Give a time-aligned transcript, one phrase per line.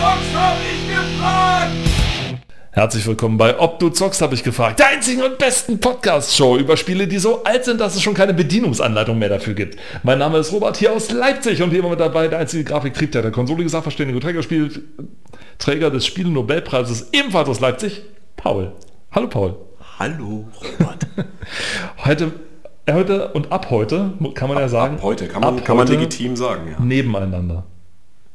[0.00, 1.70] zockst, hab ich gefragt!
[2.72, 4.78] Herzlich willkommen bei Ob du zockst, habe ich gefragt.
[4.78, 8.32] Der einzigen und besten Podcast-Show über Spiele, die so alt sind, dass es schon keine
[8.32, 9.78] Bedienungsanleitung mehr dafür gibt.
[10.02, 13.20] Mein Name ist Robert hier aus Leipzig und hier immer mit dabei der einzige Grafiktriebtäter,
[13.20, 14.84] der Konsole, Sachverständige Trägerspiel,
[15.58, 18.00] Träger des Spiele-Nobelpreises, ebenfalls aus Leipzig,
[18.36, 18.72] Paul.
[19.12, 19.56] Hallo Paul.
[19.98, 21.06] Hallo Robert.
[22.06, 22.32] Heute,
[22.86, 25.76] äh, heute und ab heute, kann man ja sagen, Ab heute kann man, ab kann
[25.76, 26.82] man heute legitim sagen, ja.
[26.82, 27.66] nebeneinander.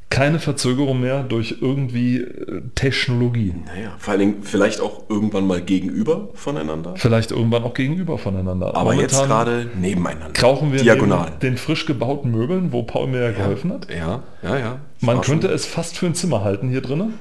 [0.09, 3.53] Keine Verzögerung mehr durch irgendwie äh, Technologie.
[3.65, 6.93] Naja, vor allen Dingen vielleicht auch irgendwann mal gegenüber voneinander.
[6.95, 8.75] Vielleicht irgendwann auch gegenüber voneinander.
[8.75, 10.31] Aber jetzt Momentan gerade nebeneinander.
[10.33, 11.31] krauchen wir diagonal.
[11.41, 13.87] den frisch gebauten Möbeln, wo Paul mir ja geholfen hat.
[13.89, 14.79] Ja, ja, ja.
[15.01, 17.15] Man könnte schon, es fast für ein Zimmer halten hier drinnen.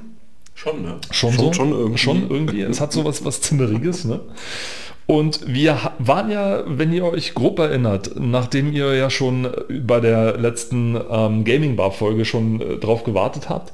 [0.54, 0.98] schon, ne?
[1.10, 1.52] Schon, so.
[1.52, 1.98] schon irgendwie.
[1.98, 2.60] Schon irgendwie.
[2.62, 4.04] Es hat sowas was Zimmeriges.
[4.04, 4.20] Ne?
[5.06, 9.48] Und wir waren ja, wenn ihr euch grob erinnert, nachdem ihr ja schon
[9.86, 13.72] bei der letzten ähm, Gaming Bar Folge schon äh, drauf gewartet habt,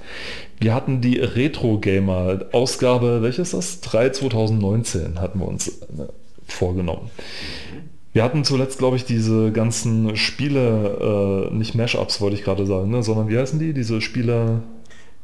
[0.59, 3.81] wir hatten die Retro Gamer Ausgabe, welches das?
[3.81, 6.07] 3 2019 hatten wir uns äh,
[6.49, 7.11] vorgenommen.
[8.13, 12.91] Wir hatten zuletzt, glaube ich, diese ganzen Spiele, äh, nicht Mashups wollte ich gerade sagen,
[12.91, 13.73] ne, sondern wie heißen die?
[13.73, 14.63] Diese Spiele,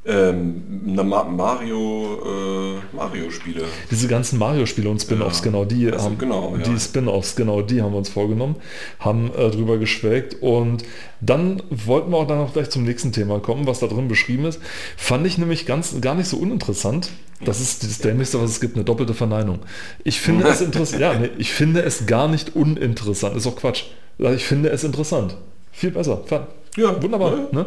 [0.08, 0.62] Ähm,
[0.94, 3.64] Mario, äh, Mario-Spiele.
[3.90, 5.44] Diese ganzen Mario-Spiele und Spin-Offs, Ja.
[5.44, 6.62] genau, die Also, haben, genau, ja.
[6.62, 8.56] die Spin-Offs, genau, die haben wir uns vorgenommen,
[9.00, 10.84] haben äh, drüber geschwelgt und
[11.20, 14.44] dann wollten wir auch dann auch gleich zum nächsten Thema kommen, was da drin beschrieben
[14.44, 14.60] ist.
[14.96, 17.10] Fand ich nämlich ganz gar nicht so uninteressant.
[17.44, 19.58] Das ist das Dämlichste, was es gibt, eine doppelte Verneinung.
[20.04, 23.84] Ich finde es interessant, ja, nee, ich finde es gar nicht uninteressant, ist auch Quatsch.
[24.18, 25.36] Ich finde es interessant.
[25.72, 26.22] Viel besser.
[26.26, 26.40] Fun.
[26.76, 27.32] Ja, wunderbar.
[27.36, 27.48] ja.
[27.52, 27.66] Ne?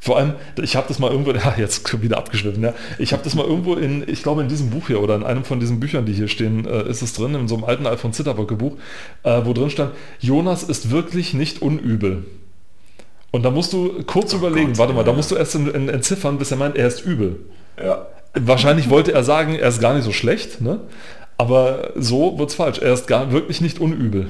[0.00, 2.74] Vor allem, ich habe das mal irgendwo, ja, jetzt wieder abgeschliffen, ja.
[2.98, 5.44] Ich habe das mal irgendwo in, ich glaube in diesem Buch hier oder in einem
[5.44, 8.16] von diesen Büchern, die hier stehen, äh, ist es drin, in so einem alten Alfons
[8.16, 8.76] Zitterböcke Buch,
[9.22, 12.24] äh, wo drin stand, Jonas ist wirklich nicht unübel.
[13.30, 15.16] Und da musst du kurz überlegen, Gott, warte mal, da ja.
[15.16, 17.36] musst du erst in, in, entziffern, bis er meint, er ist übel.
[17.78, 18.06] Ja.
[18.34, 20.80] Wahrscheinlich wollte er sagen, er ist gar nicht so schlecht, ne?
[21.40, 22.78] aber so wird's falsch.
[22.80, 24.28] Er ist gar wirklich nicht unübel.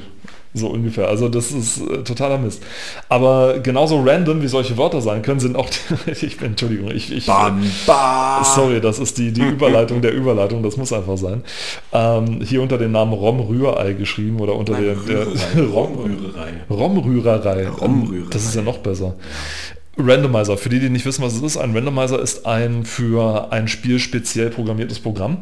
[0.53, 1.09] So ungefähr.
[1.09, 2.63] Also das ist äh, totaler Mist.
[3.09, 7.13] Aber genauso random wie solche Wörter sein können, sind auch die, ich bin, Entschuldigung, ich,
[7.13, 8.45] ich Bam, bam.
[8.45, 11.45] Sorry, das ist die, die Überleitung der Überleitung, das muss einfach sein.
[11.93, 15.61] Ähm, hier unter dem Namen Rom-Rührei geschrieben oder unter Nein, der, der Rührerei.
[15.73, 16.51] Romrührerei.
[16.69, 17.69] Rom-Rührerei.
[17.69, 18.31] Romrührerei.
[18.31, 19.15] Das ist ja noch besser.
[19.97, 23.69] Randomizer, für die, die nicht wissen, was es ist, ein Randomizer ist ein für ein
[23.69, 25.39] Spiel speziell programmiertes Programm.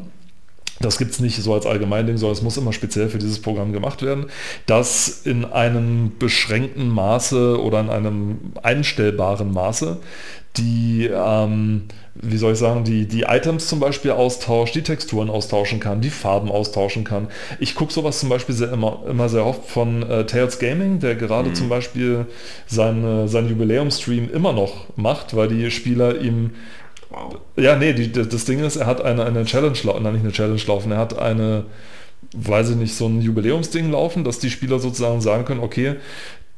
[0.81, 3.72] Das gibt es nicht so als Allgemeinding, sondern es muss immer speziell für dieses Programm
[3.72, 4.27] gemacht werden,
[4.66, 9.99] das in einem beschränkten Maße oder in einem einstellbaren Maße
[10.59, 11.84] die, ähm,
[12.15, 16.11] wie soll ich sagen, die, die Items zum Beispiel austauscht, die Texturen austauschen kann, die
[16.11, 17.28] Farben austauschen kann.
[17.60, 21.15] Ich gucke sowas zum Beispiel sehr, immer, immer sehr oft von äh, Tales Gaming, der
[21.15, 22.27] gerade zum Beispiel
[22.66, 26.50] seine, seinen Jubiläumstream immer noch macht, weil die Spieler ihm
[27.11, 27.37] Wow.
[27.57, 30.33] ja, nee, die, das Ding ist, er hat eine, eine Challenge laufen, nein, nicht eine
[30.33, 31.65] Challenge laufen, er hat eine,
[32.37, 35.97] weiß ich nicht, so ein Jubiläumsding laufen, dass die Spieler sozusagen sagen können, okay,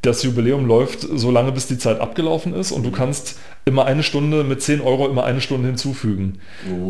[0.03, 4.03] das Jubiläum läuft so lange, bis die Zeit abgelaufen ist und du kannst immer eine
[4.03, 6.39] Stunde mit 10 Euro immer eine Stunde hinzufügen.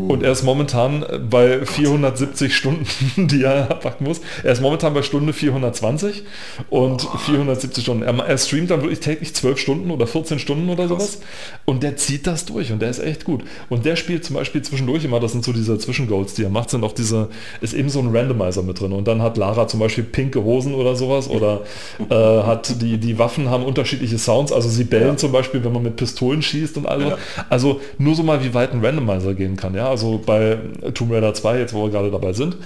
[0.07, 2.87] Und er ist momentan bei 470 Stunden,
[3.27, 4.21] die er abpacken muss.
[4.43, 6.23] Er ist momentan bei Stunde 420
[6.69, 8.03] und 470 Stunden.
[8.03, 11.19] Er, er streamt dann wirklich täglich 12 Stunden oder 14 Stunden oder sowas
[11.65, 13.43] und der zieht das durch und der ist echt gut.
[13.69, 16.69] Und der spielt zum Beispiel zwischendurch immer, das sind so diese Zwischengoals, die er macht,
[16.69, 17.27] sind auch diese,
[17.59, 20.73] ist eben so ein Randomizer mit drin und dann hat Lara zum Beispiel pinke Hosen
[20.73, 21.61] oder sowas oder
[22.09, 25.17] äh, hat die, die Waffen haben unterschiedliche Sounds, also sie bellen Ja.
[25.17, 27.09] zum Beispiel, wenn man mit Pistolen schießt und alles.
[27.09, 27.17] Ja.
[27.49, 29.73] Also nur so mal, wie weit ein Randomizer gehen kann.
[29.75, 30.57] Ja, also bei
[30.93, 32.57] Tomb Raider 2, jetzt wo wir gerade dabei sind,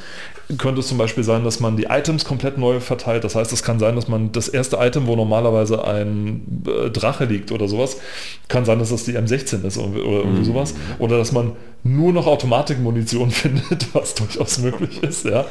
[0.58, 3.24] könnte es zum Beispiel sein, dass man die Items komplett neu verteilt.
[3.24, 7.26] Das heißt, es kann sein, dass man das erste Item, wo normalerweise ein äh, Drache
[7.26, 7.98] liegt oder sowas,
[8.48, 10.76] kann sein, dass das die M16 ist oder, irgendwie sowas.
[11.00, 15.26] Oder dass man nur noch Automatikmunition findet, was durchaus möglich ist.
[15.26, 15.46] Ja.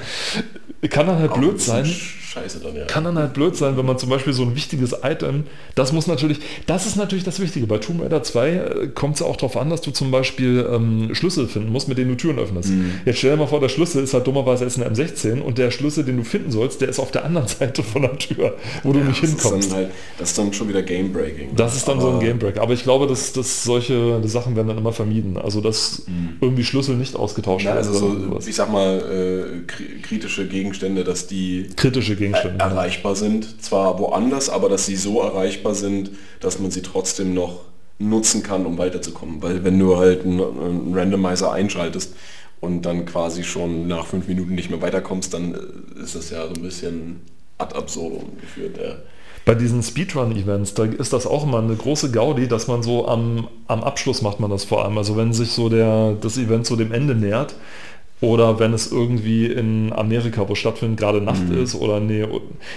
[0.91, 1.87] Kann dann halt Auch ein blöd sein.
[2.35, 2.85] Scheiße dann, ja.
[2.87, 5.45] Kann dann halt blöd sein, wenn man zum Beispiel so ein wichtiges Item,
[5.77, 7.69] das muss natürlich, das ist natürlich das Wichtige.
[7.69, 11.15] Bei Tomb Raider 2 kommt es ja auch darauf an, dass du zum Beispiel ähm,
[11.15, 12.71] Schlüssel finden musst, mit denen du Türen öffnest.
[12.71, 13.01] Mhm.
[13.05, 15.71] Jetzt stell dir mal vor, der Schlüssel ist halt dummerweise jetzt eine M16 und der
[15.71, 18.93] Schlüssel, den du finden sollst, der ist auf der anderen Seite von der Tür, wo
[18.93, 19.71] du nicht das ist, hinkommst.
[19.71, 21.57] dann halt, das ist dann schon wieder Game-Breaking.
[21.57, 22.59] Das ist dann so ein Aber- Gamebreak.
[22.59, 25.37] Aber ich glaube, dass, dass solche Sachen werden dann immer vermieden.
[25.37, 26.03] Also dass
[26.41, 27.69] irgendwie Schlüssel nicht ausgetauscht Mhm.
[27.71, 27.89] Ja, werden.
[27.89, 32.59] also so, ich sag mal, äh, kri- kritische Gegenstände, dass die Kritische Gegenstände.
[32.59, 32.71] ja.
[32.71, 36.11] erreichbar sind, zwar woanders, aber dass sie so erreichbar sind,
[36.41, 37.61] dass man sie trotzdem noch
[37.99, 39.41] nutzen kann, um weiterzukommen.
[39.43, 42.15] Weil wenn du halt einen, einen Randomizer einschaltest
[42.61, 46.43] und dann quasi schon nach fünf Minuten nicht mehr weiterkommst, dann äh, ist das ja
[46.47, 47.21] so ein bisschen
[47.59, 48.79] ad absurdum geführt.
[48.83, 48.97] Ja.
[49.45, 53.49] bei diesen Speedrun-Events, da ist das auch immer eine große Gaudi, dass man so am,
[53.67, 54.97] am Abschluss macht man das vor allem.
[54.99, 57.55] Also wenn sich so der, das Event so dem Ende nähert,
[58.21, 61.63] oder wenn es irgendwie in Amerika, wo stattfindet, gerade Nacht mhm.
[61.63, 62.27] ist oder nee,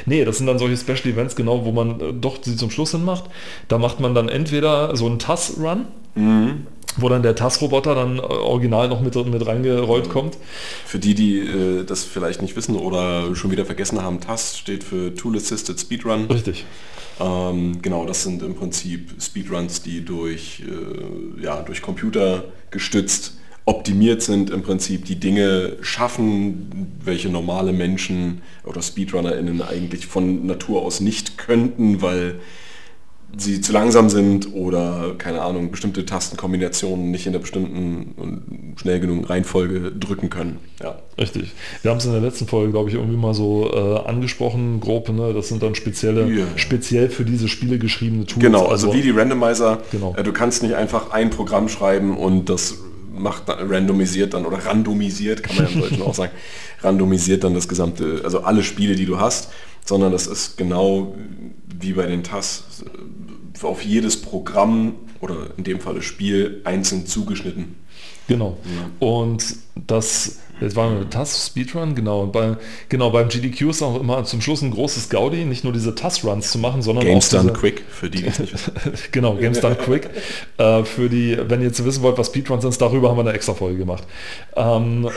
[0.06, 2.92] nee, das sind dann solche Special Events genau, wo man äh, doch sie zum Schluss
[2.92, 3.26] hin macht.
[3.68, 5.86] Da macht man dann entweder so einen TAS-Run,
[6.16, 6.68] mhm.
[6.98, 10.12] Wo dann der TAS-Roboter dann äh, original noch mit, mit reingerollt mhm.
[10.12, 10.38] kommt.
[10.86, 14.84] Für die, die äh, das vielleicht nicht wissen oder schon wieder vergessen haben, TAS steht
[14.84, 16.26] für Tool Assisted Speedrun.
[16.26, 16.66] Richtig.
[17.20, 23.34] Ähm, genau, das sind im Prinzip Speedruns, die durch, äh, ja, durch Computer gestützt
[23.66, 30.84] optimiert sind, im Prinzip die Dinge schaffen, welche normale Menschen oder SpeedrunnerInnen eigentlich von Natur
[30.84, 32.36] aus nicht könnten, weil
[33.36, 39.00] sie zu langsam sind oder, keine Ahnung, bestimmte Tastenkombinationen nicht in der bestimmten und schnell
[39.00, 40.60] genug Reihenfolge drücken können.
[40.82, 41.00] Ja.
[41.18, 41.54] Richtig.
[41.82, 45.10] Wir haben es in der letzten Folge, glaube ich, irgendwie mal so äh, angesprochen, grob,
[45.10, 45.34] ne?
[45.34, 46.46] das sind dann spezielle, ja.
[46.56, 48.44] speziell für diese Spiele geschriebene Tools.
[48.44, 49.80] Genau, also, also wie die Randomizer.
[49.92, 50.16] Genau.
[50.16, 52.76] Äh, du kannst nicht einfach ein Programm schreiben und das
[53.14, 56.32] macht randomisiert dann oder randomisiert, kann man ja im Deutschen auch sagen,
[56.82, 59.50] randomisiert dann das gesamte, also alle Spiele, die du hast,
[59.86, 61.16] sondern das ist genau
[61.80, 62.64] wie bei den TAS
[63.64, 67.76] auf jedes Programm oder in dem Fall das Spiel einzeln zugeschnitten.
[68.28, 68.58] Genau.
[68.66, 69.08] Ja.
[69.08, 72.24] Und das Jetzt waren wir TAS Speedrun, genau.
[72.24, 72.58] Und bei,
[72.90, 76.52] genau, beim GDQ ist auch immer zum Schluss ein großes Gaudi, nicht nur diese TAS-Runs
[76.52, 78.26] zu machen, sondern Games auch Done Quick, für die,
[79.12, 80.10] genau, Games Done Quick.
[80.58, 83.34] Äh, für die, wenn ihr jetzt wissen wollt, was Speedruns sind, darüber haben wir eine
[83.34, 84.04] extra Folge gemacht.
[84.56, 85.08] Ähm,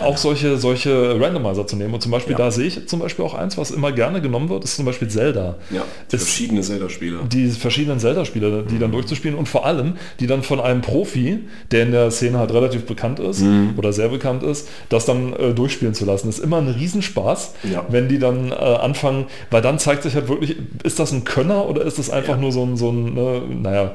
[0.00, 1.94] auch solche, solche Randomizer zu nehmen.
[1.94, 2.38] Und zum Beispiel, ja.
[2.38, 5.08] da sehe ich zum Beispiel auch eins, was immer gerne genommen wird, ist zum Beispiel
[5.08, 5.56] Zelda.
[5.70, 7.20] Ja, die verschiedene Zelda-Spiele.
[7.30, 8.80] Die verschiedenen Zelda-Spiele, die mhm.
[8.80, 11.40] dann durchzuspielen und vor allem, die dann von einem Profi,
[11.70, 13.74] der in der Szene halt relativ bekannt ist mhm.
[13.76, 16.26] oder sehr bekannt ist, das dann äh, durchspielen zu lassen.
[16.26, 17.86] Das ist immer ein Riesenspaß, ja.
[17.88, 21.68] wenn die dann äh, anfangen, weil dann zeigt sich halt wirklich, ist das ein Könner
[21.68, 22.40] oder ist das einfach ja.
[22.40, 23.94] nur so ein, so ein ne, naja,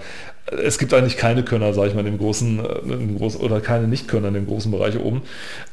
[0.52, 3.62] es gibt eigentlich keine Könner, sage ich mal, in dem großen, äh, in großen oder
[3.62, 5.24] keine Nicht-Könner in dem großen Bereich oben.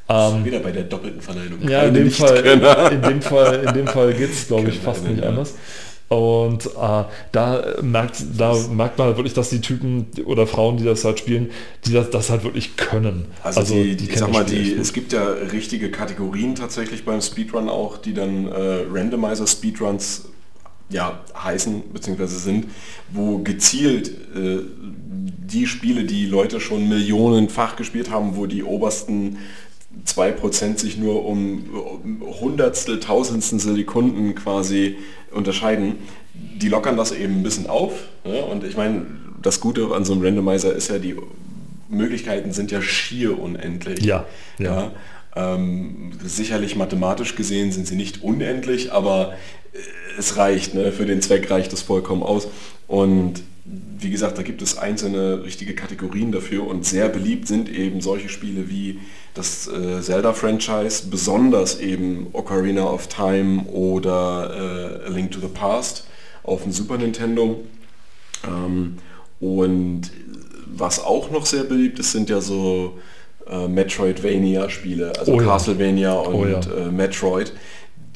[0.08, 1.58] Ähm, wieder bei der doppelten Verneinung.
[1.68, 5.06] Ja, in dem, Fall, in dem Fall, in dem Fall geht es, glaube ich, fast
[5.06, 5.54] nicht anders.
[6.08, 10.84] Und äh, da, merkt, da merkt man halt wirklich, dass die Typen oder Frauen, die
[10.84, 11.50] das halt spielen,
[11.86, 13.26] die das, das halt wirklich können.
[13.42, 17.22] Also, also die, die ich sag mal, die, es gibt ja richtige Kategorien tatsächlich beim
[17.22, 20.28] Speedrun auch, die dann äh, Randomizer Speedruns
[20.92, 22.26] ja, heißen bzw.
[22.26, 22.66] sind,
[23.10, 24.60] wo gezielt äh,
[25.52, 29.38] die Spiele, die Leute schon millionenfach gespielt haben, wo die obersten
[30.06, 31.64] 2% sich nur um,
[32.40, 34.96] Hundertstel, Tausendstel Sekunden quasi
[35.30, 35.96] unterscheiden,
[36.34, 37.92] die lockern das eben ein bisschen auf.
[38.24, 38.44] Ja?
[38.44, 39.06] Und ich meine,
[39.42, 41.16] das Gute an so einem Randomizer ist ja, die
[41.88, 44.04] Möglichkeiten sind ja schier unendlich.
[44.04, 44.24] Ja,
[44.58, 44.82] ja.
[44.82, 44.92] ja?
[45.34, 49.34] Ähm, sicherlich mathematisch gesehen sind sie nicht unendlich, aber
[50.18, 50.92] es reicht, ne?
[50.92, 52.48] für den Zweck reicht es vollkommen aus.
[52.86, 58.00] Und wie gesagt, da gibt es einzelne richtige Kategorien dafür und sehr beliebt sind eben
[58.00, 58.98] solche Spiele wie
[59.34, 66.06] das äh, Zelda-Franchise, besonders eben Ocarina of Time oder äh, A Link to the Past
[66.42, 67.60] auf dem Super Nintendo.
[68.44, 68.98] Ähm,
[69.40, 70.10] und
[70.66, 72.98] was auch noch sehr beliebt ist, sind ja so
[73.48, 75.46] äh, Metroidvania-Spiele, also oh ja.
[75.46, 76.60] Castlevania und oh ja.
[76.60, 77.52] Äh, Metroid.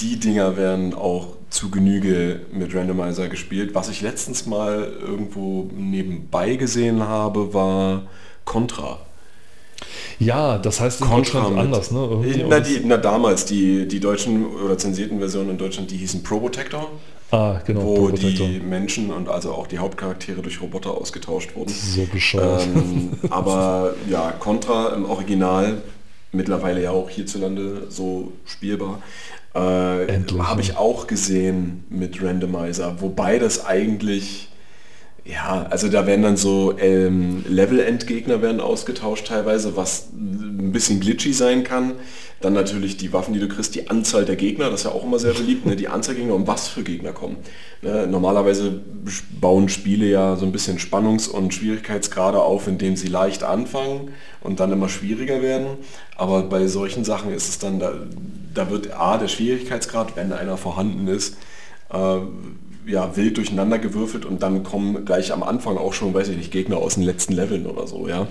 [0.00, 3.74] Die Dinger werden auch zu Genüge mit Randomizer gespielt.
[3.74, 8.02] Was ich letztens mal irgendwo nebenbei gesehen habe, war
[8.44, 8.98] Contra.
[10.18, 12.46] Ja, das heißt in Contra Deutschland anders, ne?
[12.48, 16.90] na, die, na, damals, die, die deutschen oder zensierten Versionen in Deutschland, die hießen Probotector.
[17.30, 17.82] Ah, genau.
[17.82, 21.70] Wo die Menschen und also auch die Hauptcharaktere durch Roboter ausgetauscht wurden.
[21.70, 22.66] So bescheuert.
[22.66, 25.82] Ähm, aber ja, Contra im Original,
[26.32, 29.02] mittlerweile ja auch hierzulande so spielbar,
[29.54, 30.06] äh,
[30.38, 34.50] Habe ich auch gesehen mit Randomizer, wobei das eigentlich,
[35.28, 41.32] ja, also da werden dann so ähm, Level-End-Gegner werden ausgetauscht teilweise, was ein bisschen glitchy
[41.32, 41.94] sein kann.
[42.40, 45.02] Dann natürlich die Waffen, die du kriegst, die Anzahl der Gegner, das ist ja auch
[45.02, 45.74] immer sehr beliebt, ne?
[45.74, 47.38] die Anzahl Gegner und was für Gegner kommen.
[47.82, 48.06] Ne?
[48.06, 48.82] Normalerweise
[49.40, 54.60] bauen Spiele ja so ein bisschen Spannungs- und Schwierigkeitsgrade auf, indem sie leicht anfangen und
[54.60, 55.78] dann immer schwieriger werden.
[56.16, 57.94] Aber bei solchen Sachen ist es dann, da,
[58.54, 61.36] da wird A, der Schwierigkeitsgrad, wenn einer vorhanden ist,
[61.90, 62.18] äh,
[62.86, 66.52] ja, wild durcheinander gewürfelt und dann kommen gleich am Anfang auch schon, weiß ich nicht,
[66.52, 68.28] Gegner aus den letzten Leveln oder so, ja.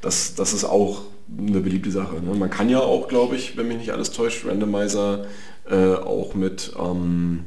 [0.00, 1.02] Das, das ist auch
[1.36, 2.16] eine beliebte Sache.
[2.22, 2.34] Ne?
[2.34, 5.26] Man kann ja auch, glaube ich, wenn mich nicht alles täuscht, Randomizer
[5.68, 7.44] äh, auch mit, ähm,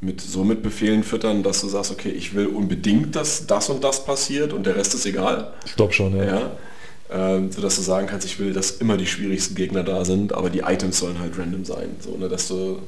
[0.00, 3.84] mit so mit Befehlen füttern, dass du sagst, okay, ich will unbedingt, dass das und
[3.84, 5.52] das passiert und der Rest ist egal.
[5.66, 6.24] Ich glaube schon, ja.
[6.24, 6.50] ja?
[7.10, 10.48] Ähm, sodass du sagen kannst, ich will, dass immer die schwierigsten Gegner da sind, aber
[10.48, 11.96] die Items sollen halt random sein.
[12.00, 12.78] So, ne, dass du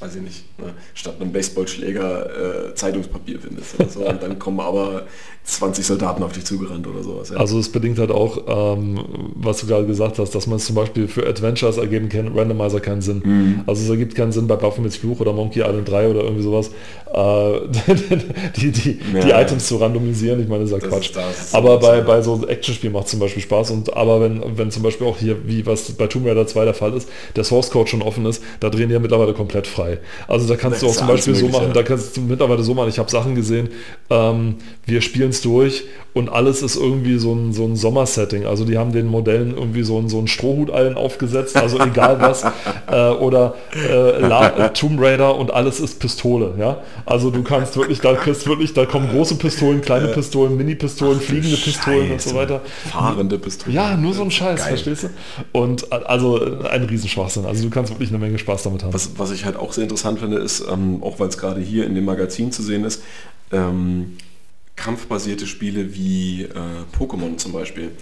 [0.00, 4.08] weiß ich nicht, ne, statt einem Baseballschläger äh, Zeitungspapier findest oder so.
[4.08, 5.04] Und dann kommen aber
[5.44, 7.28] 20 Soldaten auf dich zugerannt oder sowas.
[7.28, 7.36] Ja.
[7.36, 8.38] Also es bedingt halt auch,
[8.76, 8.98] ähm,
[9.34, 12.80] was du gerade gesagt hast, dass man es zum Beispiel für Adventures ergeben kann, Randomizer
[12.80, 13.22] keinen Sinn.
[13.22, 13.60] Mhm.
[13.66, 16.70] Also es ergibt keinen Sinn bei Baphomets Fluch oder Monkey Island 3 oder irgendwie sowas,
[17.12, 17.60] äh,
[18.56, 20.40] die, die, ja, die Items zu randomisieren.
[20.40, 21.10] Ich meine, das ist ja Quatsch.
[21.10, 23.70] Ist aber bei, bei so Actionspielen macht es zum Beispiel Spaß.
[23.72, 26.74] Und aber wenn, wenn zum Beispiel auch hier, wie was bei Tomb Raider 2 der
[26.74, 29.83] Fall ist, der Source Code schon offen ist, da drehen die ja mittlerweile komplett frei.
[30.26, 32.74] Also da kannst das du auch zum Beispiel so machen, da kannst du mittlerweile so
[32.74, 33.68] machen, ich habe Sachen gesehen,
[34.10, 38.46] ähm, wir spielen es durch und alles ist irgendwie so ein, so ein Sommersetting.
[38.46, 42.20] Also die haben den Modellen irgendwie so, ein, so einen Strohhut allen aufgesetzt, also egal
[42.20, 42.44] was.
[42.90, 46.54] äh, oder äh, Tomb Raider und alles ist Pistole.
[46.56, 46.78] Ja?
[47.04, 51.56] Also du kannst wirklich, da kriegst wirklich, da kommen große Pistolen, kleine Pistolen, Mini-Pistolen, fliegende
[51.56, 52.60] Pistolen und so weiter.
[52.92, 53.74] Fahrende Pistolen.
[53.74, 54.68] Ja, nur so ein Scheiß, Geil.
[54.68, 55.08] verstehst du?
[55.50, 56.40] Und also
[56.70, 57.44] ein Riesenschwachsinn.
[57.44, 58.94] Also du kannst wirklich eine Menge Spaß damit haben.
[58.94, 61.86] Was, was ich halt auch sehr interessant finde, ist, ähm, auch weil es gerade hier
[61.86, 63.02] in dem Magazin zu sehen ist,
[63.50, 64.16] ähm,
[64.76, 66.48] kampfbasierte Spiele wie äh,
[66.98, 67.92] Pokémon zum Beispiel.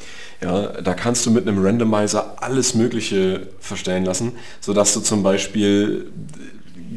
[0.43, 6.11] Ja, da kannst du mit einem Randomizer alles Mögliche verstellen lassen, sodass du zum Beispiel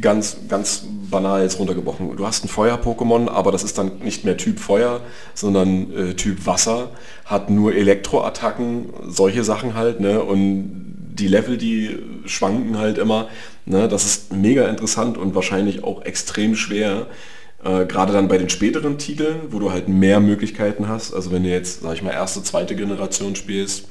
[0.01, 2.15] ganz, ganz banal jetzt runtergebrochen.
[2.15, 5.01] Du hast ein Feuer-Pokémon, aber das ist dann nicht mehr Typ Feuer,
[5.33, 6.91] sondern äh, Typ Wasser,
[7.25, 10.21] hat nur Elektroattacken, solche Sachen halt, ne?
[10.23, 13.29] Und die Level, die schwanken halt immer.
[13.65, 13.87] Ne?
[13.87, 17.07] Das ist mega interessant und wahrscheinlich auch extrem schwer,
[17.63, 21.13] äh, Gerade dann bei den späteren Titeln, wo du halt mehr Möglichkeiten hast.
[21.13, 23.87] Also wenn du jetzt, sag ich mal, erste, zweite Generation spielst,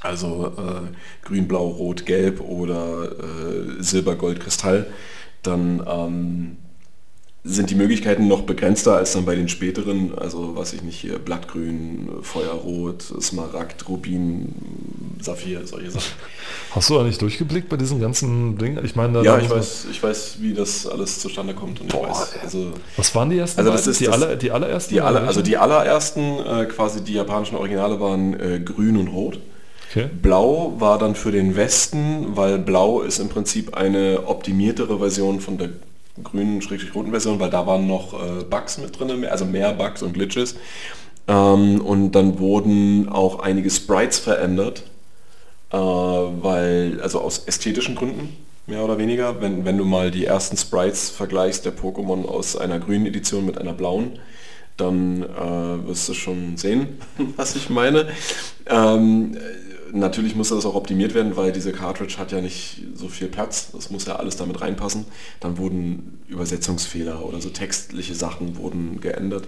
[0.00, 4.86] also äh, Grün, Blau, Rot, Gelb oder äh, Silber, Gold, Kristall,
[5.42, 6.56] dann ähm,
[7.42, 11.18] sind die Möglichkeiten noch begrenzter als dann bei den späteren, also was ich nicht hier,
[11.18, 14.54] Blattgrün, Feuerrot, Smaragd, Rubin,
[15.22, 16.12] Saphir, solche Sachen.
[16.72, 18.84] Hast du da nicht durchgeblickt bei diesen ganzen Dingen?
[18.84, 22.34] Ich meine, ja, ich weiß, ich weiß, wie das alles zustande kommt und Boah, weiß,
[22.42, 23.60] also, was waren die ersten?
[23.60, 24.94] Also das ist die, das, aller, die allerersten?
[24.94, 29.38] Die aller, also die allerersten, äh, quasi die japanischen Originale waren äh, grün und rot.
[29.90, 30.08] Okay.
[30.22, 35.58] Blau war dann für den Westen, weil Blau ist im Prinzip eine optimiertere Version von
[35.58, 35.70] der
[36.22, 36.60] grünen,
[36.94, 40.56] roten Version, weil da waren noch äh, Bugs mit drin, also mehr Bugs und Glitches.
[41.28, 44.84] Ähm, und dann wurden auch einige Sprites verändert,
[45.70, 48.36] äh, weil, also aus ästhetischen Gründen,
[48.66, 49.40] mehr oder weniger.
[49.40, 53.58] Wenn, wenn du mal die ersten Sprites vergleichst der Pokémon aus einer grünen Edition mit
[53.58, 54.18] einer blauen,
[54.76, 56.98] dann äh, wirst du schon sehen,
[57.36, 58.08] was ich meine.
[58.66, 59.36] Ähm,
[59.92, 63.70] natürlich muss das auch optimiert werden, weil diese Cartridge hat ja nicht so viel Platz.
[63.72, 65.04] Das muss ja alles damit reinpassen.
[65.40, 69.46] Dann wurden Übersetzungsfehler oder so textliche Sachen wurden geändert.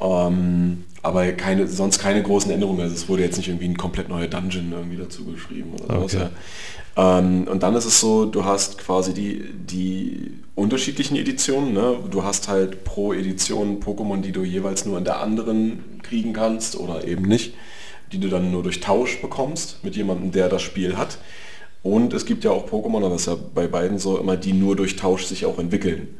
[0.00, 2.80] Ähm, aber keine, sonst keine großen Änderungen.
[2.80, 6.14] Also es wurde jetzt nicht irgendwie ein komplett neuer Dungeon irgendwie dazu geschrieben oder sowas.
[6.14, 6.28] Okay.
[6.96, 7.18] Ja.
[7.18, 11.72] Ähm, und dann ist es so, du hast quasi die, die unterschiedlichen Editionen.
[11.72, 11.96] Ne?
[12.10, 16.76] Du hast halt pro Edition Pokémon, die du jeweils nur in der anderen kriegen kannst
[16.76, 17.54] oder eben nicht
[18.12, 21.18] die du dann nur durch Tausch bekommst mit jemandem, der das Spiel hat.
[21.82, 24.76] Und es gibt ja auch Pokémon, das ist ja bei beiden so immer, die nur
[24.76, 26.18] durch Tausch sich auch entwickeln.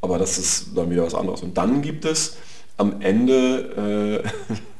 [0.00, 1.42] Aber das ist dann wieder was anderes.
[1.42, 2.36] Und dann gibt es
[2.76, 4.54] am Ende äh,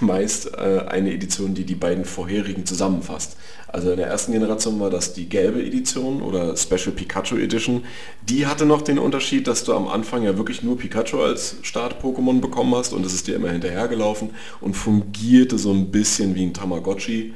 [0.00, 3.36] meist äh, eine Edition, die die beiden vorherigen zusammenfasst.
[3.68, 7.84] Also in der ersten Generation war das die gelbe Edition oder Special Pikachu Edition.
[8.28, 12.40] Die hatte noch den Unterschied, dass du am Anfang ja wirklich nur Pikachu als Start-Pokémon
[12.40, 16.54] bekommen hast und es ist dir immer hinterhergelaufen und fungierte so ein bisschen wie ein
[16.54, 17.34] Tamagotchi.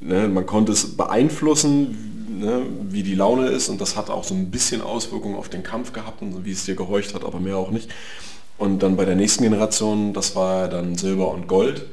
[0.00, 4.34] Ne, man konnte es beeinflussen, ne, wie die Laune ist und das hat auch so
[4.34, 7.56] ein bisschen Auswirkungen auf den Kampf gehabt und wie es dir gehorcht hat, aber mehr
[7.56, 7.90] auch nicht.
[8.58, 11.86] Und dann bei der nächsten Generation, das war dann Silber und Gold.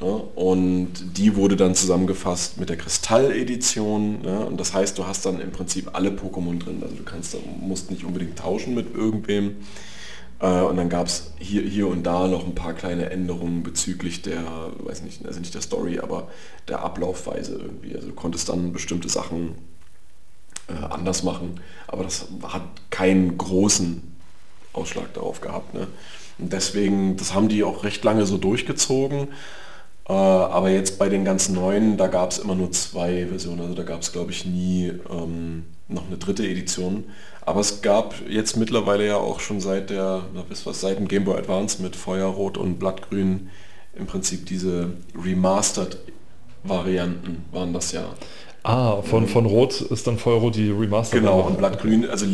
[0.00, 0.06] Ne?
[0.34, 4.22] Und die wurde dann zusammengefasst mit der Kristall-Edition.
[4.22, 4.46] Ne?
[4.46, 6.80] Und das heißt, du hast dann im Prinzip alle Pokémon drin.
[6.82, 9.56] Also du kannst, musst nicht unbedingt tauschen mit irgendwem.
[10.40, 14.22] Äh, und dann gab es hier, hier und da noch ein paar kleine Änderungen bezüglich
[14.22, 14.42] der,
[14.78, 16.28] weiß nicht, also nicht der Story, aber
[16.68, 17.94] der Ablaufweise irgendwie.
[17.94, 19.54] Also du konntest dann bestimmte Sachen
[20.68, 24.09] äh, anders machen, aber das hat keinen großen
[24.72, 25.74] Ausschlag darauf gehabt.
[25.74, 25.86] Ne?
[26.38, 29.28] Und deswegen, das haben die auch recht lange so durchgezogen.
[30.08, 33.60] Äh, aber jetzt bei den ganz neuen, da gab es immer nur zwei Versionen.
[33.60, 37.04] Also da gab es, glaube ich, nie ähm, noch eine dritte Edition.
[37.42, 41.24] Aber es gab jetzt mittlerweile ja auch schon seit der, na, was, seit dem Game
[41.24, 43.50] Boy Advance mit Feuerrot und Blattgrün
[43.94, 48.14] im Prinzip diese Remastered-Varianten waren das ja.
[48.62, 51.22] Ah, von, von Rot ist dann Feuerrot die Remastered.
[51.22, 52.26] Genau, und Blattgrün, also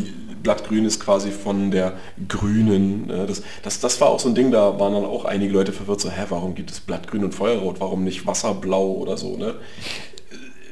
[0.42, 1.94] Blattgrün ist quasi von der
[2.28, 3.06] grünen.
[3.06, 3.26] Ne?
[3.26, 6.00] Das, das, das war auch so ein Ding, da waren dann auch einige Leute verwirrt,
[6.00, 9.54] so, hä, warum gibt es Blattgrün und Feuerrot, warum nicht Wasserblau oder so, ne?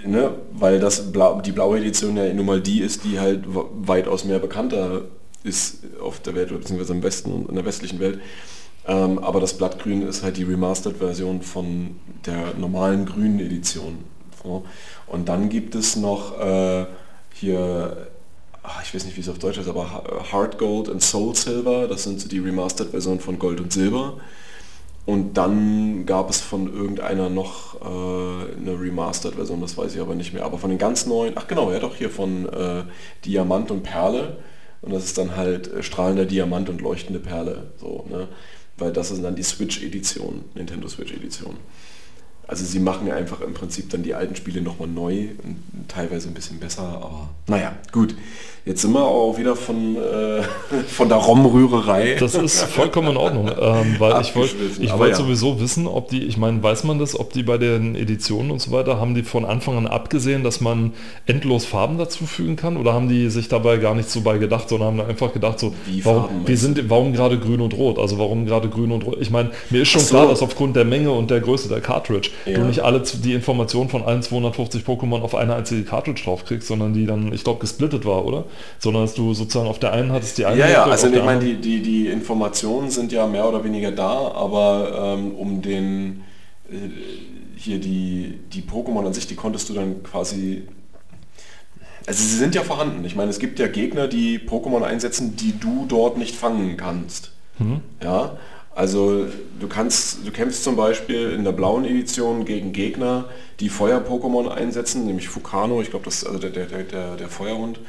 [0.07, 4.25] ne, weil das Bla die blaue Edition ja nun mal die ist, die halt weitaus
[4.25, 5.03] mehr bekannter
[5.43, 8.21] ist auf der Welt, beziehungsweise im Westen und in der westlichen Welt.
[8.87, 11.97] Ähm, aber das Blattgrün ist halt die Remastered-Version von
[12.27, 13.99] der normalen grünen Edition.
[15.07, 16.87] Und dann gibt es noch äh,
[17.33, 18.09] hier,
[18.63, 21.89] ach, ich weiß nicht, wie es auf Deutsch ist, aber Hard Gold und Soul Silver,
[21.89, 24.15] das sind so die Remastered-Versionen von Gold und Silber.
[25.07, 30.33] Und dann gab es von irgendeiner noch äh, eine Remastered-Version, das weiß ich aber nicht
[30.33, 30.45] mehr.
[30.45, 32.85] Aber von den ganz neuen, ach genau, ja doch hier von äh,
[33.25, 34.39] Diamant und Perle.
[34.81, 37.71] Und das ist dann halt äh, strahlender Diamant und leuchtende Perle.
[37.79, 38.29] So, ne?
[38.79, 41.57] Weil das ist dann die Switch-Edition, Nintendo Switch-Edition.
[42.47, 46.35] Also sie machen einfach im Prinzip dann die alten Spiele nochmal neu und teilweise ein
[46.35, 48.15] bisschen besser, aber naja, gut.
[48.67, 50.43] Jetzt sind wir auch wieder von, äh,
[50.89, 52.17] von der Rom-Rührerei.
[52.19, 55.17] Das ist vollkommen in Ordnung, ähm, weil ich wollte ich wollt ja.
[55.17, 58.63] sowieso wissen, ob die, ich meine, weiß man das, ob die bei den Editionen und
[58.63, 60.95] so weiter, haben die von Anfang an abgesehen, dass man
[61.27, 64.99] endlos Farben dazufügen kann oder haben die sich dabei gar nicht so bei gedacht, sondern
[64.99, 68.47] haben einfach gedacht, so, Wie warum, wir sind, warum gerade grün und rot, also warum
[68.47, 69.19] gerade grün und rot.
[69.21, 70.09] Ich meine, mir ist schon so.
[70.09, 72.55] klar, dass aufgrund der Menge und der Größe der Cartridge ja.
[72.59, 76.69] du nicht alle die Informationen von allen 250 Pokémon auf eine einzige Cartridge drauf kriegst,
[76.69, 78.45] sondern die dann, ich glaube, gesplittet war, oder?
[78.79, 80.59] sondern dass du sozusagen auf der einen hattest die eine.
[80.59, 84.33] Ja, ja, also ich meine, die, die, die Informationen sind ja mehr oder weniger da,
[84.33, 86.23] aber ähm, um den
[86.71, 86.77] äh,
[87.57, 90.65] hier die, die Pokémon an sich, die konntest du dann quasi.
[92.07, 93.05] Also sie sind ja vorhanden.
[93.07, 97.33] Ich meine, es gibt ja Gegner, die Pokémon einsetzen, die du dort nicht fangen kannst.
[97.59, 97.81] Mhm.
[98.03, 98.37] Ja,
[98.75, 99.27] also
[99.61, 103.29] du kannst, du kämpfst zum Beispiel in der blauen Edition gegen Gegner,
[103.61, 107.81] die Feuer-Pokémon einsetzen, nämlich Fukano, ich glaube das ist also der, der, der, der Feuerhund.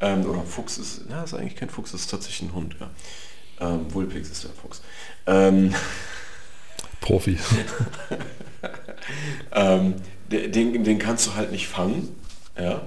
[0.00, 2.76] Ähm, oder Fuchs ist, ja, ist eigentlich kein Fuchs, ist tatsächlich ein Hund.
[2.80, 2.90] Ja.
[3.60, 4.82] Ähm, Wulpix ist der Fuchs.
[5.26, 5.74] Ähm,
[7.00, 7.38] Profi.
[9.52, 9.94] ähm,
[10.30, 12.08] den, den kannst du halt nicht fangen.
[12.58, 12.82] Ja.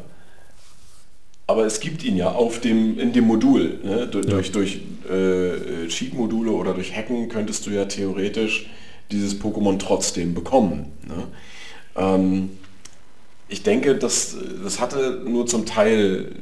[1.55, 3.79] Aber es gibt ihn ja auf dem, in dem Modul.
[3.81, 4.07] Ne?
[4.07, 4.33] Durch, ja.
[4.33, 8.69] durch, durch äh, Cheat-Module oder durch Hacken könntest du ja theoretisch
[9.09, 10.91] dieses Pokémon trotzdem bekommen.
[11.07, 11.27] Ne?
[11.95, 12.49] Ähm,
[13.47, 14.35] ich denke, das,
[14.65, 16.33] das hatte nur zum Teil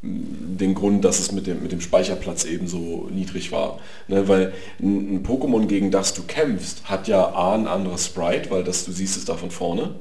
[0.00, 3.78] den Grund, dass es mit dem, mit dem Speicherplatz eben so niedrig war.
[4.08, 8.50] Ne, weil ein, ein, Pokémon, gegen das du kämpfst, hat ja A ein anderes Sprite,
[8.50, 9.96] weil das du siehst es da von vorne.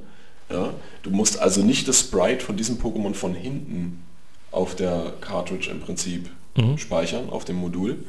[0.50, 0.74] Ja?
[1.04, 4.06] Du musst also nicht das Sprite von diesem Pokémon von hinten
[4.52, 6.78] auf der Cartridge im Prinzip mhm.
[6.78, 8.04] speichern, auf dem Modul.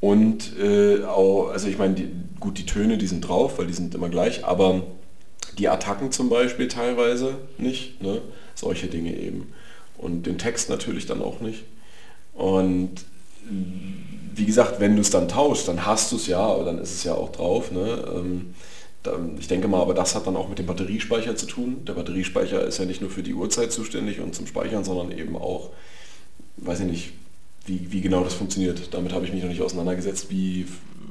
[0.00, 3.72] Und äh, auch, also ich meine, die, gut, die Töne, die sind drauf, weil die
[3.72, 4.82] sind immer gleich, aber
[5.58, 8.02] die Attacken zum Beispiel teilweise nicht.
[8.02, 8.20] Ne?
[8.54, 9.52] Solche Dinge eben
[9.98, 11.64] und den Text natürlich dann auch nicht.
[12.34, 12.92] Und
[14.34, 16.94] wie gesagt, wenn du es dann tauschst, dann hast du es ja, aber dann ist
[16.94, 17.70] es ja auch drauf.
[17.70, 18.04] Ne?
[18.14, 18.54] Ähm,
[19.38, 21.84] ich denke mal, aber das hat dann auch mit dem Batteriespeicher zu tun.
[21.86, 25.36] Der Batteriespeicher ist ja nicht nur für die Uhrzeit zuständig und zum Speichern, sondern eben
[25.36, 25.70] auch,
[26.58, 27.12] weiß ich nicht,
[27.66, 28.94] wie, wie genau das funktioniert.
[28.94, 30.66] Damit habe ich mich noch nicht auseinandergesetzt, wie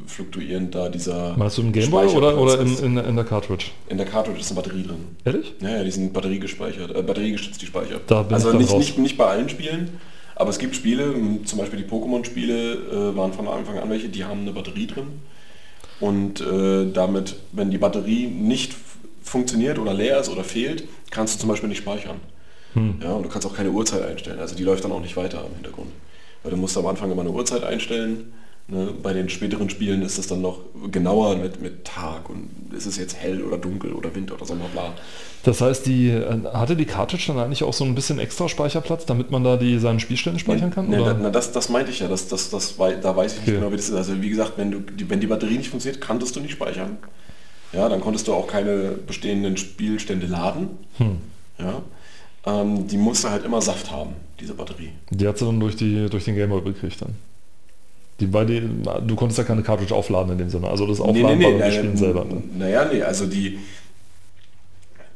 [0.08, 1.36] fluktuierend da dieser.
[1.38, 3.68] Meinst du im Gameboy oder, oder in, in, in, der Cartridge?
[3.90, 5.16] In der Cartridge ist eine Batterie drin.
[5.24, 5.54] Ehrlich?
[5.62, 8.00] Ja, ja die sind batteriegespeichert, äh, batteriegestützt die Speicher.
[8.08, 10.00] Da also nicht, nicht, nicht bei allen Spielen,
[10.36, 11.14] aber es gibt Spiele,
[11.46, 15.22] zum Beispiel die Pokémon-Spiele äh, waren von Anfang an welche, die haben eine Batterie drin.
[16.00, 18.76] Und äh, damit, wenn die Batterie nicht
[19.24, 22.18] funktioniert oder leer ist oder fehlt, kannst du zum Beispiel nicht speichern.
[22.74, 23.00] Hm.
[23.02, 24.40] Ja, und du kannst auch keine Uhrzeit einstellen.
[24.40, 25.92] Also die läuft dann auch nicht weiter im Hintergrund.
[26.44, 28.34] Weil du musst am Anfang immer eine Uhrzeit einstellen
[28.68, 30.60] Ne, bei den späteren Spielen ist es dann noch
[30.92, 34.66] genauer mit, mit Tag und ist es jetzt hell oder dunkel oder Winter oder Sommer,
[34.74, 34.92] bla.
[35.44, 39.06] Das heißt, die äh, hatte die Cartridge dann eigentlich auch so ein bisschen extra Speicherplatz,
[39.06, 40.90] damit man da die seinen Spielstände speichern kann?
[40.90, 43.58] Nee, na, das, das meinte ich ja, das, das, das, da weiß ich nicht okay.
[43.60, 43.96] genau, wie das ist.
[43.96, 46.98] Also wie gesagt, wenn, du, die, wenn die Batterie nicht funktioniert, kanntest du nicht speichern.
[47.72, 50.70] Ja, dann konntest du auch keine bestehenden Spielstände laden.
[50.98, 51.18] Hm.
[51.60, 51.82] Ja,
[52.48, 54.90] ähm, die musste halt immer Saft haben, diese Batterie.
[55.12, 57.16] Die hat sie dann durch, die, durch den Gameboy gekriegt dann?
[58.20, 60.70] Die bei den, du konntest ja keine Cartridge aufladen in dem Sinne.
[60.70, 62.24] Also das Aufladen nee, nee, nee, war beim Spielen selber.
[62.24, 62.42] Ne?
[62.58, 63.60] Naja, nee, also die,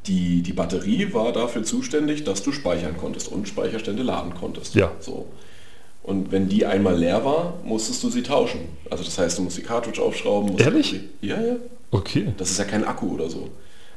[0.06, 4.76] die, die Batterie war dafür zuständig, dass du speichern konntest und Speicherstände laden konntest.
[4.76, 4.92] Ja.
[5.00, 5.28] So.
[6.04, 8.62] Und wenn die einmal leer war, musstest du sie tauschen.
[8.90, 10.58] Also das heißt, du musst die Cartridge aufschrauben.
[10.58, 11.00] Ehrlich?
[11.22, 11.56] Die, ja, ja.
[11.92, 12.34] Okay.
[12.38, 13.50] Das ist ja kein Akku oder so.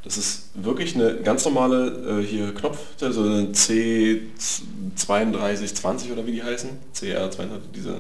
[0.05, 6.43] Das ist wirklich eine ganz normale äh, hier Knopf, so eine C3220 oder wie die
[6.43, 6.71] heißen.
[6.95, 7.97] CR200, diese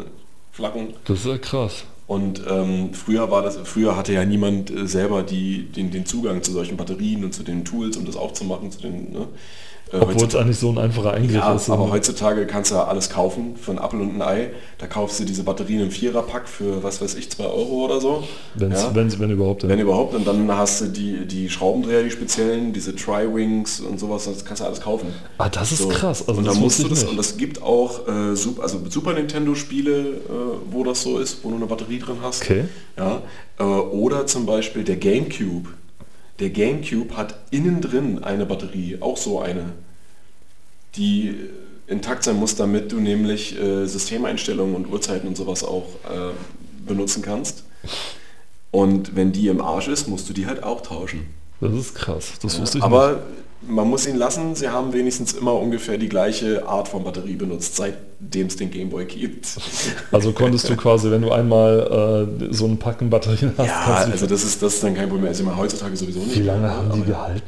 [0.52, 0.94] Flaggen.
[1.06, 1.84] Das ist ja krass.
[2.06, 6.42] Und ähm, früher war das, früher hatte ja niemand äh, selber die, den, den Zugang
[6.42, 9.28] zu solchen Batterien und zu den Tools, um das aufzumachen, zu den, ne?
[9.92, 11.68] Äh, Obwohl es eigentlich so ein einfacher Eingriff ja, ist.
[11.68, 14.50] Aber heutzutage kannst du ja alles kaufen für ein Apfel und ein Ei.
[14.78, 18.24] Da kaufst du diese Batterien im Viererpack für, was weiß ich, 2 Euro oder so.
[18.54, 18.94] Wenn's, ja.
[18.94, 19.64] wenn, wenn überhaupt.
[19.64, 19.68] Ja.
[19.68, 20.14] Wenn überhaupt.
[20.14, 24.62] Und dann hast du die, die Schraubendreher, die speziellen, diese Tri-Wings und sowas, das kannst
[24.62, 25.08] du alles kaufen.
[25.36, 25.88] Ah, das ist so.
[25.88, 26.26] krass.
[26.26, 28.10] Also und dann musst du das, und es gibt auch äh,
[28.62, 30.14] also Super Nintendo-Spiele, äh,
[30.70, 32.42] wo das so ist, wo du eine Batterie drin hast.
[32.42, 32.64] Okay.
[32.96, 33.20] Ja.
[33.58, 35.68] Äh, oder zum Beispiel der Gamecube
[36.38, 39.72] der GameCube hat innen drin eine Batterie, auch so eine,
[40.96, 41.34] die
[41.86, 46.32] intakt sein muss, damit du nämlich äh, Systemeinstellungen und Uhrzeiten und sowas auch äh,
[46.86, 47.64] benutzen kannst.
[48.70, 51.26] Und wenn die im Arsch ist, musst du die halt auch tauschen.
[51.60, 53.22] Das ist krass, das wusste ich Aber nicht.
[53.68, 57.76] Man muss ihn lassen, sie haben wenigstens immer ungefähr die gleiche Art von Batterie benutzt,
[57.76, 59.56] seitdem es den Gameboy gibt.
[60.10, 64.26] Also konntest du quasi, wenn du einmal äh, so ein Packen Batterien hast, ja, also
[64.26, 65.28] das ist, das ist dann kein Problem.
[65.28, 66.38] Also immer heutzutage sowieso nicht.
[66.38, 67.42] Wie lange haben die gehalten?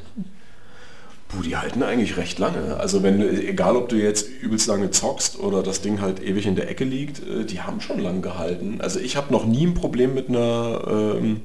[1.28, 2.76] Puh, die halten eigentlich recht lange.
[2.76, 6.54] Also wenn, egal ob du jetzt übelst lange zockst oder das Ding halt ewig in
[6.54, 8.78] der Ecke liegt, äh, die haben schon lang gehalten.
[8.80, 11.40] Also ich habe noch nie ein Problem mit einer ähm,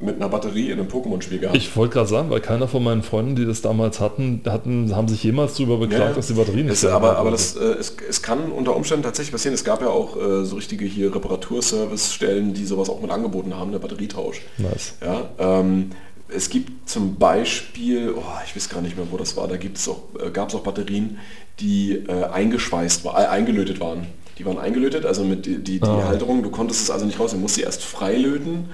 [0.00, 1.56] mit einer Batterie in einem Pokémon-Spiel gehabt.
[1.56, 5.08] Ich wollte gerade sagen, weil keiner von meinen Freunden, die das damals hatten, hatten haben
[5.08, 7.96] sich jemals darüber beklagt, ja, dass die Batterien nicht es, Aber, aber das, äh, es,
[8.08, 9.54] es kann unter Umständen tatsächlich passieren.
[9.54, 13.72] Es gab ja auch äh, so richtige hier Reparaturservice-Stellen, die sowas auch mit angeboten haben,
[13.72, 14.40] der Batterietausch.
[14.58, 14.94] Nice.
[15.04, 15.90] Ja, ähm,
[16.28, 19.78] es gibt zum Beispiel, oh, ich weiß gar nicht mehr, wo das war, da gibt
[19.78, 21.18] es auch, äh, gab es auch Batterien,
[21.58, 24.06] die äh, eingeschweißt war, äh, eingelötet waren.
[24.38, 26.04] Die waren eingelötet, also mit die, die, ah.
[26.06, 28.66] Halterung, du konntest es also nicht raus, du musst sie erst freilöten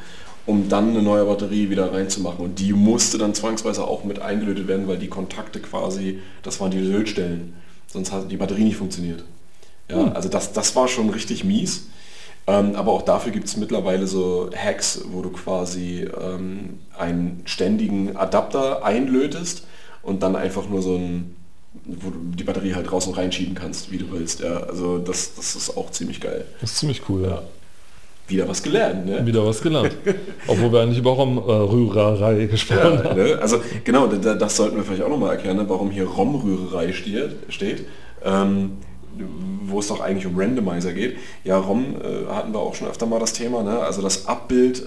[0.46, 2.44] um dann eine neue Batterie wieder reinzumachen.
[2.44, 6.70] Und die musste dann zwangsweise auch mit eingelötet werden, weil die Kontakte quasi, das waren
[6.70, 7.54] die Lötstellen.
[7.86, 9.24] Sonst hat die Batterie nicht funktioniert.
[9.88, 10.12] Ja, hm.
[10.12, 11.86] Also das, das war schon richtig mies.
[12.46, 18.16] Ähm, aber auch dafür gibt es mittlerweile so Hacks, wo du quasi ähm, einen ständigen
[18.16, 19.64] Adapter einlötest
[20.02, 21.36] und dann einfach nur so ein,
[21.84, 24.40] wo du die Batterie halt raus und reinschieben kannst, wie du willst.
[24.40, 26.44] Ja, also das, das ist auch ziemlich geil.
[26.60, 27.42] Das ist ziemlich cool, ja.
[28.26, 29.26] Wieder was gelernt, ne?
[29.26, 29.96] Wieder was gelernt.
[30.46, 33.16] Obwohl wir eigentlich über Romrührerei gesprochen ja, haben.
[33.16, 33.38] Ne?
[33.38, 35.68] Also genau, das sollten wir vielleicht auch nochmal erklären, ne?
[35.68, 37.36] warum hier Romrührerei steht.
[37.48, 37.84] steht.
[38.24, 38.78] Ähm,
[39.66, 41.16] wo es doch eigentlich um Randomizer geht.
[41.44, 43.78] Ja, ROM äh, hatten wir auch schon öfter mal das Thema, ne?
[43.78, 44.84] also das Abbild äh,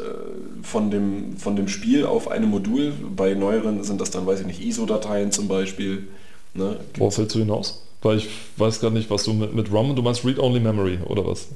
[0.64, 2.94] von, dem, von dem Spiel auf einem Modul.
[3.16, 6.08] Bei neueren sind das dann, weiß ich nicht, ISO-Dateien zum Beispiel.
[6.54, 6.78] Ne?
[6.98, 7.84] Worauf willst du hinaus?
[8.02, 11.26] Weil ich weiß gar nicht, was du mit, mit ROM, du meinst Read-Only Memory oder
[11.26, 11.48] was?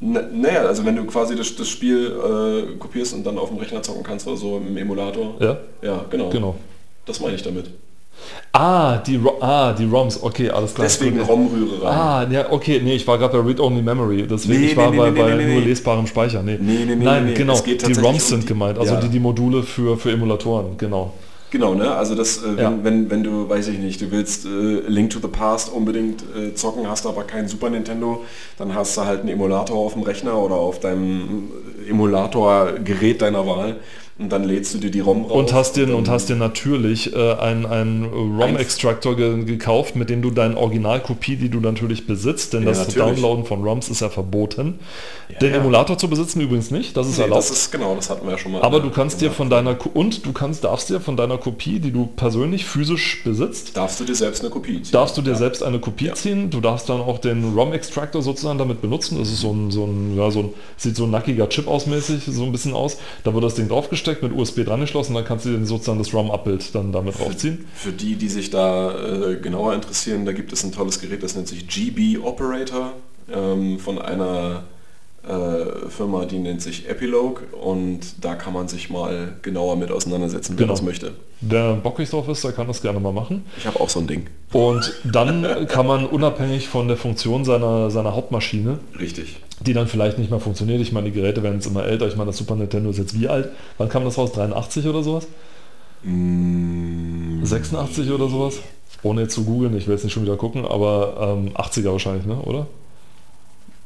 [0.00, 3.82] Naja, also wenn du quasi das, das Spiel äh, kopierst und dann auf dem Rechner
[3.82, 5.34] zocken kannst oder so im Emulator.
[5.40, 5.58] Ja?
[5.82, 6.30] Ja, genau.
[6.30, 6.54] genau.
[7.04, 7.70] Das meine ich damit.
[8.52, 10.86] Ah, die, ah, die ROMs, okay, alles klar.
[10.86, 11.88] Deswegen ROM-Rührerei.
[11.88, 14.96] Ah, ja, okay, nee, ich war gerade bei Read-Only Memory, deswegen nee, ich war nee,
[14.96, 16.42] bei, nee, bei nur lesbarem Speicher.
[16.42, 19.00] Nee, nee, nee, Nein, genau, die ROMs sind um die, gemeint, also ja.
[19.00, 21.12] die, die Module für, für Emulatoren, genau.
[21.50, 21.94] Genau, ne?
[21.94, 22.78] Also das, äh, wenn, ja.
[22.82, 26.54] wenn, wenn du, weiß ich nicht, du willst äh, Link to the Past unbedingt äh,
[26.54, 28.24] zocken, hast aber kein Super Nintendo,
[28.58, 31.50] dann hast du halt einen Emulator auf dem Rechner oder auf deinem
[31.88, 33.76] Emulator-Gerät deiner Wahl
[34.18, 35.32] und dann lädst du dir die ROM raus.
[35.32, 40.30] Und hast dir, und hast dir natürlich äh, einen ROM-Extraktor ge gekauft, mit dem du
[40.30, 43.20] deine Originalkopie, die du natürlich besitzt, denn ja, das natürlich.
[43.20, 44.80] Downloaden von ROMs ist ja verboten.
[45.28, 45.58] Ja, Den ja.
[45.58, 47.42] Emulator zu besitzen übrigens nicht, das ist nee, erlaubt.
[47.42, 48.62] Das ist genau, das hatten wir ja schon mal.
[48.62, 51.92] Aber du kannst dir von deiner und du kannst darfst dir von deiner Kopie, die
[51.92, 54.92] du persönlich physisch besitzt, darfst du dir selbst eine Kopie ziehen.
[54.92, 56.50] Darfst du dir selbst eine Kopie ziehen.
[56.50, 59.16] Du darfst dann auch den ROM-Extractor sozusagen damit benutzen.
[59.16, 62.42] Das ist so ein, so ein, so ein sieht so ein nackiger Chip ausmäßig, so
[62.42, 62.96] ein bisschen aus.
[63.22, 65.98] Da wird das Ding draufgestellt gesteckt, mit USB dran geschlossen, dann kannst du den sozusagen
[65.98, 67.66] das ROM-Abbild dann damit draufziehen.
[67.74, 71.34] Für die, die sich da äh, genauer interessieren, da gibt es ein tolles Gerät, das
[71.34, 72.92] nennt sich GB Operator
[73.32, 74.64] ähm, von einer
[75.28, 80.54] äh, Firma, die nennt sich Epilogue und da kann man sich mal genauer mit auseinandersetzen,
[80.56, 80.72] wer genau.
[80.72, 81.12] das möchte.
[81.40, 83.44] Der bockig drauf ist, der kann das gerne mal machen.
[83.58, 84.26] Ich habe auch so ein Ding.
[84.52, 90.18] Und dann kann man unabhängig von der Funktion seiner, seiner Hauptmaschine, richtig, die dann vielleicht
[90.18, 92.56] nicht mehr funktioniert, ich meine, die Geräte werden jetzt immer älter, ich meine, das Super
[92.56, 93.50] Nintendo ist jetzt wie alt?
[93.76, 94.32] Wann kam das raus?
[94.32, 95.28] 83 oder sowas?
[96.02, 98.60] Mm, 86 oder sowas?
[99.02, 102.24] Ohne jetzt zu googeln, ich will jetzt nicht schon wieder gucken, aber ähm, 80er wahrscheinlich,
[102.24, 102.40] ne?
[102.40, 102.66] oder?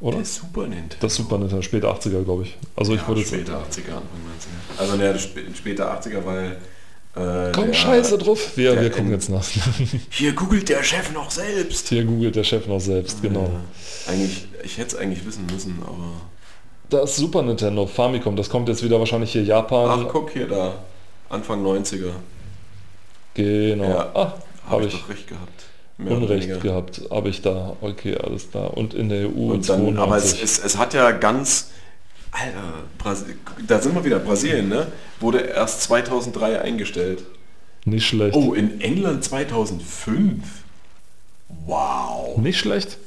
[0.03, 0.17] Oder?
[0.17, 0.95] Der Super Nintendo.
[0.99, 2.57] Das Super Nintendo, später 80er, glaube ich.
[2.75, 4.79] Also ja, ich würde später 80er, Anfang 90er.
[4.79, 5.19] Also ne,
[5.55, 6.57] später 80er, weil
[7.15, 8.57] äh, Komm, der, scheiße drauf.
[8.57, 9.45] Wir, wir gucken jetzt nach.
[10.09, 11.87] Hier googelt der Chef noch selbst.
[11.87, 13.43] Hier googelt der Chef noch selbst, genau.
[13.43, 16.11] Ja, eigentlich, ich hätte es eigentlich wissen müssen, aber...
[16.89, 20.05] Das Super Nintendo, Famicom, das kommt jetzt wieder wahrscheinlich hier Japan.
[20.05, 20.73] Ach, guck hier da.
[21.29, 22.11] Anfang 90er.
[23.35, 23.83] Genau.
[23.83, 24.33] Ja, ah,
[24.69, 25.63] habe ich, ich doch recht gehabt.
[25.97, 27.77] Unrecht gehabt, habe ich da.
[27.81, 28.65] Okay, alles da.
[28.65, 31.69] Und in der EU und dann, Aber es, es, es, hat ja ganz
[32.31, 33.35] Alter, Brasi
[33.67, 34.87] da sind wir wieder, Brasilien, ne?
[35.19, 37.23] Wurde erst 2003 eingestellt.
[37.85, 38.35] Nicht schlecht.
[38.35, 40.41] Oh, in England 2005.
[41.65, 42.37] Wow.
[42.37, 42.97] Nicht schlecht.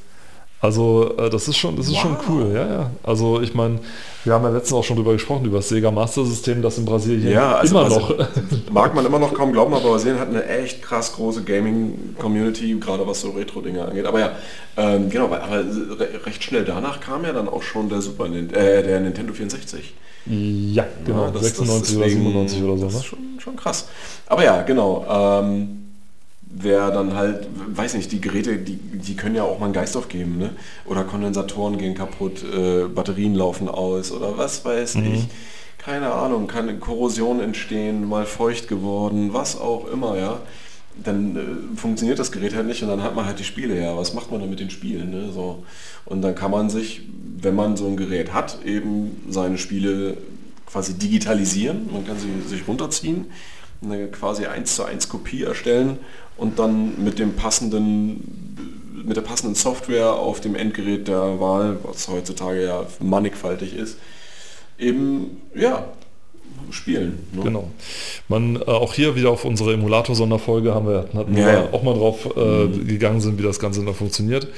[0.61, 2.01] Also äh, das ist schon, das ist Wow.
[2.01, 2.91] schon cool, ja, ja.
[3.03, 3.79] Also ich meine,
[4.25, 6.87] wir haben ja letztens auch schon drüber gesprochen, über das Sega Master System, das in
[6.87, 8.15] Brasilien Ja, also immer noch.
[8.73, 13.07] Mag man immer noch kaum glauben, aber Brasilien hat eine echt krass große Gaming-Community, gerade
[13.07, 14.07] was so Retro-Dinge angeht.
[14.07, 14.31] Aber ja,
[14.79, 18.43] ähm, genau, aber re recht schnell danach kam ja dann auch schon der Super äh,
[18.83, 19.95] der Nintendo 64.
[20.27, 22.85] ja, genau, Ja, das- 96 das oder deswegen- 97 oder so.
[22.87, 22.99] Das Ne?
[23.01, 23.89] ist schon, schon krass.
[24.27, 25.05] Aber ja, genau.
[25.09, 25.83] Ähm,
[26.59, 29.97] wer dann halt, weiß nicht, die Geräte, die, die können ja auch mal einen Geist
[29.97, 30.51] aufgeben, ne?
[30.87, 35.15] Oder Kondensatoren gehen kaputt, äh, Batterien laufen aus oder was weiß Mhm.
[35.15, 35.29] ich.
[35.79, 40.41] Keine Ahnung, kann Korrosion entstehen, mal feucht geworden, was auch immer, ja.
[41.05, 43.97] Dann äh, funktioniert das Gerät halt nicht und dann hat man halt die Spiele, ja.
[43.97, 45.11] Was macht man dann mit den Spielen?
[45.11, 45.31] Ne?
[45.33, 45.63] So.
[46.07, 47.03] Und dann kann man sich,
[47.39, 50.17] wenn man so ein Gerät hat, eben seine Spiele
[50.67, 51.89] quasi digitalisieren.
[51.93, 53.27] Man kann sie sich runterziehen,
[53.87, 55.99] eine quasi 1 zu 1 Kopie erstellen
[56.37, 58.45] und dann mit dem passenden
[59.05, 63.99] mit der passenden Software auf dem Endgerät der Wahl, was heutzutage ja mannigfaltig ist,
[64.79, 65.87] eben ja
[66.71, 67.27] spielen.
[67.33, 67.43] Ne?
[67.45, 67.71] Genau.
[68.29, 71.69] Man, äh, auch hier wieder auf unsere Emulator-Sonderfolge haben wir, hatten Ja, wir ja.
[71.73, 74.49] auch mal drauf äh, gegangen sind, wie das Ganze da funktioniert.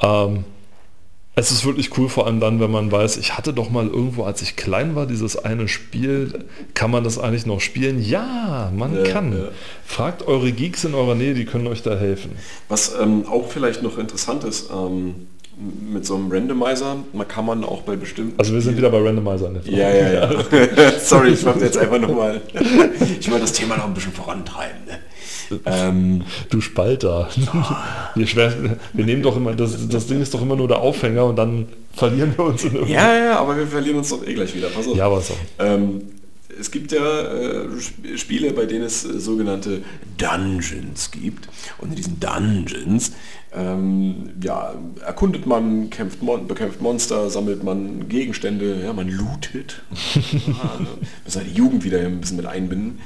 [0.00, 0.44] Ähm,
[1.36, 4.24] es ist wirklich cool, vor allem dann, wenn man weiß, ich hatte doch mal irgendwo,
[4.24, 8.02] als ich klein war, dieses eine Spiel, kann man das eigentlich noch spielen?
[8.02, 9.32] Ja, man Ja, kann.
[9.32, 9.44] ja.
[9.86, 12.32] Fragt eure Geeks in eurer Nähe, die können euch da helfen.
[12.68, 15.28] Was ähm, auch vielleicht noch interessant ist, ähm,
[15.92, 18.98] mit so einem Randomizer, man kann man auch bei bestimmten Also wir sind wieder bei
[18.98, 19.50] Randomizer.
[19.50, 19.60] Ne?
[19.66, 20.30] Ja, ja, ja.
[21.00, 22.40] Sorry, ich wollte jetzt einfach nochmal.
[23.20, 24.80] Ich wollte das Thema noch ein bisschen vorantreiben.
[25.66, 27.28] Ähm, Du Spalter.
[28.14, 28.26] Wir,
[28.92, 31.68] wir nehmen doch immer, das, das Ding ist doch immer nur der Aufhänger und dann
[31.94, 34.68] verlieren wir uns in irgendeinem- ja, ja, aber wir verlieren uns doch eh gleich wieder.
[34.68, 34.96] Pass auf.
[34.96, 35.36] Ja, was auch.
[35.60, 36.02] Ähm,
[36.58, 39.82] es gibt ja äh, Sp- Spiele, bei denen es äh, sogenannte
[40.18, 41.48] Dungeons gibt.
[41.78, 43.12] Und in diesen Dungeons
[43.52, 49.82] ähm, ja, erkundet man, kämpft Mon bekämpft Monster, sammelt man Gegenstände, ja, man lootet.
[50.22, 50.86] ja, also,
[51.24, 53.00] müssen halt die Jugend wieder ein bisschen mit einbinden.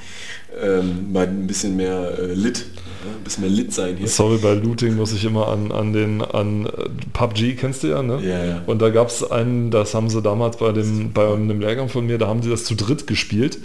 [0.61, 2.65] Ähm, mal ein bisschen mehr äh, Lit,
[3.03, 4.07] ein bisschen mehr Lit sein hier.
[4.07, 8.03] Sorry, bei Looting muss ich immer an, an den an äh, PUBG, kennst du ja,
[8.03, 8.21] ne?
[8.21, 8.61] Ja, ja.
[8.67, 12.05] Und da gab es einen, das haben sie damals bei dem bei einem Lehrgang von
[12.05, 13.57] mir, da haben sie das zu dritt gespielt.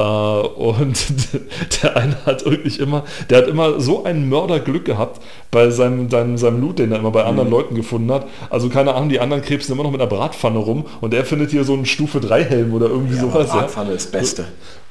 [0.00, 1.04] Äh, und
[1.82, 6.38] der eine hat wirklich immer, der hat immer so ein Mörderglück gehabt bei seinem, seinem,
[6.38, 7.54] seinem Loot, den er immer bei anderen Mhm.
[7.54, 8.26] Leuten gefunden hat.
[8.48, 11.50] Also keine Ahnung, die anderen krebsen immer noch mit einer Bratpfanne rum und er findet
[11.50, 13.50] hier so einen Stufe 3 Helm oder irgendwie Ja, sowas.
[13.50, 14.44] Bratpfanne ist das Beste.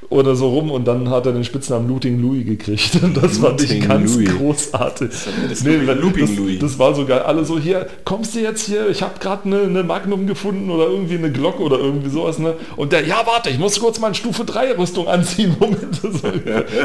[0.10, 3.00] Oder so rum und dann hat er den Spitznamen Looting Louis gekriegt.
[3.04, 4.30] Und das fand ich Looting ganz Louis.
[4.30, 5.10] großartig.
[5.48, 6.60] das Nee, das, Louis.
[6.60, 7.20] das war so geil.
[7.20, 8.90] Alle so, hier, kommst du jetzt hier?
[8.90, 12.40] Ich habe gerade eine, eine Magnum gefunden oder irgendwie eine Glocke oder irgendwie sowas.
[12.40, 12.56] Ne?
[12.76, 15.56] Und der, ja, warte, ich muss kurz mal eine Stufe 3 Rüstung anziehen.
[15.60, 15.80] Moment.
[16.10, 16.32] So,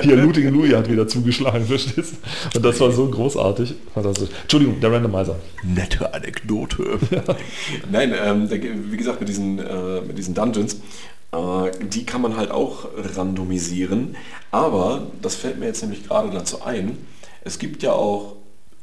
[0.02, 2.14] hier, Looting Louis hat wieder zugeschlagen, verstehst
[2.52, 2.58] du?
[2.58, 3.74] Und das war so großartig.
[3.94, 4.28] Fantastisch.
[4.42, 5.36] Entschuldigung, der Randomizer.
[5.62, 6.98] Nette Anekdote.
[7.90, 8.48] Nein, ähm,
[8.90, 10.78] wie gesagt, mit diesen, äh, mit diesen Dungeons,
[11.92, 14.16] die kann man halt auch randomisieren.
[14.50, 16.98] Aber, das fällt mir jetzt nämlich gerade dazu ein,
[17.42, 18.36] es gibt ja auch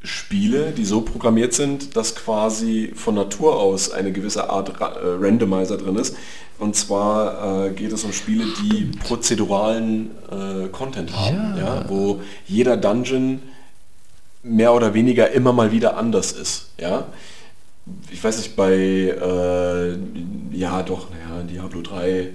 [0.04, 4.84] Spiele, die so programmiert sind, dass quasi von Natur aus eine gewisse Art äh,
[5.20, 6.16] Randomizer drin ist.
[6.58, 11.76] Und zwar äh, geht es um Spiele, die prozeduralen äh, Content haben, Ja.
[11.82, 13.42] ja, wo jeder Dungeon
[14.44, 16.70] mehr oder weniger immer mal wieder anders ist.
[16.80, 17.06] Ja?
[18.12, 19.98] Ich weiß nicht, bei, äh,
[20.56, 21.08] ja doch,
[21.44, 22.30] naja, Diablo 3,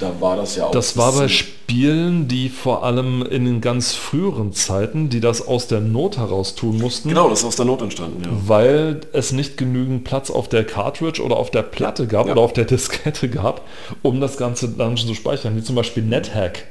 [0.00, 0.70] da war das ja auch.
[0.72, 5.68] Das war bei Spielen, die vor allem in den ganz früheren Zeiten, die das aus
[5.68, 7.08] der Not heraus tun mussten.
[7.08, 8.30] Genau, das ist aus der Not entstanden, ja.
[8.46, 12.32] weil es nicht genügend Platz auf der Cartridge oder auf der Platte gab Ja.
[12.32, 13.62] oder auf der Diskette gab,
[14.02, 16.66] um das ganze Dungeon zu speichern, wie zum Beispiel NetHack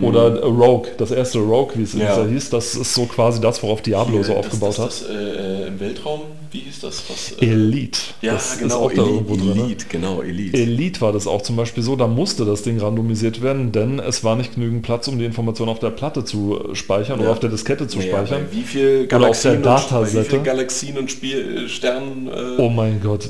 [0.00, 1.94] oder Rogue, das erste Rogue, wie es.
[1.94, 2.22] Ja.
[2.22, 2.26] ja.
[2.26, 5.80] hieß, das ist so quasi das, worauf Diablo so das, aufgebaut das, das, äh, Im
[5.80, 6.20] Weltraum,
[6.52, 7.02] wie hieß das?
[7.08, 7.42] Was, hat.
[7.42, 9.56] äh, Elite, ja, das genau, ist auch da Elite, irgendwo drin.
[9.56, 9.64] ne?
[9.64, 10.56] Elite, genau, Elite.
[10.58, 14.22] Elite war das auch zum Beispiel so, da musste das Ding randomisiert werden, denn es
[14.22, 17.24] war nicht genügend Platz, um die Informationen auf der Platte zu äh, speichern Ja.
[17.24, 18.46] oder auf der Diskette zu Naja, speichern.
[18.50, 20.30] wie viel auf der Galaxien, und, wie Datasette.
[20.30, 23.28] viel Galaxien und Spiel, äh, Sternen äh, Oh mein Gott,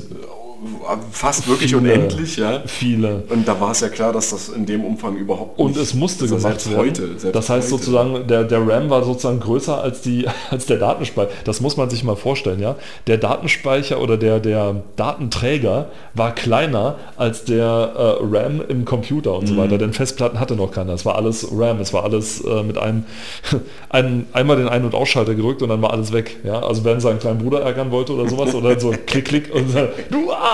[1.11, 1.93] fast wirklich Viele.
[1.93, 2.61] unendlich, ja.
[2.65, 3.23] viele.
[3.29, 5.79] Und da war es ja klar, dass das in dem Umfang überhaupt Und nicht...
[5.81, 6.79] es musste also gemacht selbst werden.
[6.79, 7.83] Heute, selbst das heißt heute.
[7.83, 11.29] sozusagen, der, der RAM war sozusagen größer als, die, als der Datenspeicher.
[11.45, 12.75] Das muss man sich mal vorstellen, ja.
[13.07, 17.65] Der Datenspeicher oder der, der Datenträger war kleiner als der
[17.95, 19.57] äh, RAM im Computer und so Mhm.
[19.59, 19.77] weiter.
[19.77, 20.93] Denn Festplatten hatte noch keiner.
[20.93, 23.05] Es war alles RAM, es war alles äh, mit einem,
[23.89, 26.37] einem einmal den Ein- und Ausschalter gerückt und dann war alles weg.
[26.43, 26.59] Ja.
[26.63, 29.79] Also wenn seinen kleinen Bruder ärgern wollte oder sowas oder so klick, klick und so,
[30.09, 30.46] du ah!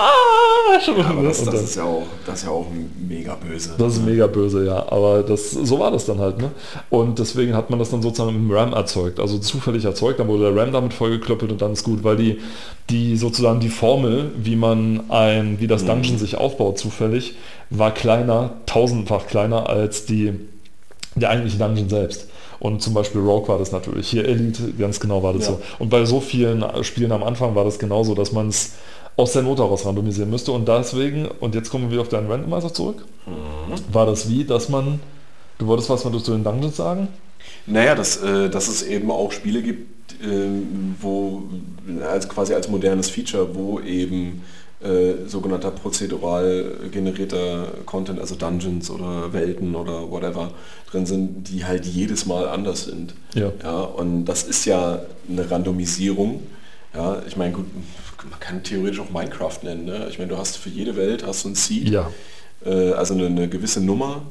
[0.86, 2.66] Ja, aber das, das, ist ja auch, das ist ja auch
[3.08, 3.74] mega böse.
[3.78, 4.84] Das ist mega böse, ja.
[4.90, 6.50] Aber das, so war das dann halt, ne?
[6.90, 10.52] Und deswegen hat man das dann sozusagen im RAM erzeugt, also zufällig erzeugt, dann wurde
[10.52, 12.38] der RAM damit vollgeklöppelt und dann ist gut, weil die,
[12.90, 17.34] die sozusagen die Formel, wie man ein, wie das Dungeon sich aufbaut zufällig,
[17.70, 20.32] war kleiner, tausendfach kleiner als die,
[21.14, 22.28] der eigentliche Dungeon selbst.
[22.60, 24.08] Und zum Beispiel Rogue war das natürlich.
[24.08, 25.52] Hier Elite, ganz genau war das Ja.
[25.52, 25.60] so.
[25.78, 28.72] Und bei so vielen Spielen am Anfang war das genauso, dass man es
[29.16, 30.52] aus der Not heraus randomisieren müsste.
[30.52, 33.04] Und deswegen, und jetzt kommen wir wieder auf deinen Randomizer zurück,
[33.92, 35.00] war das wie, dass man,
[35.58, 37.08] du wolltest was mal zu den Dungeons sagen?
[37.66, 41.44] Naja, dass, äh, dass es eben auch Spiele gibt, ähm, wo
[42.02, 44.42] als quasi als modernes Feature, wo eben
[44.82, 50.50] äh, sogenannter prozedural generierter Content, also Dungeons oder Welten oder whatever
[50.90, 53.14] drin sind, die halt jedes Mal anders sind.
[53.34, 53.52] Ja.
[53.62, 56.42] Ja, und das ist ja eine Randomisierung.
[56.94, 57.66] Ja, ich meine, gut,
[58.30, 59.84] man kann theoretisch auch Minecraft nennen.
[59.84, 60.06] Ne?
[60.10, 61.88] Ich meine, du hast für jede Welt hast du ein Seed.
[61.88, 62.10] Ja.
[62.64, 64.22] Äh, also eine, eine gewisse Nummer,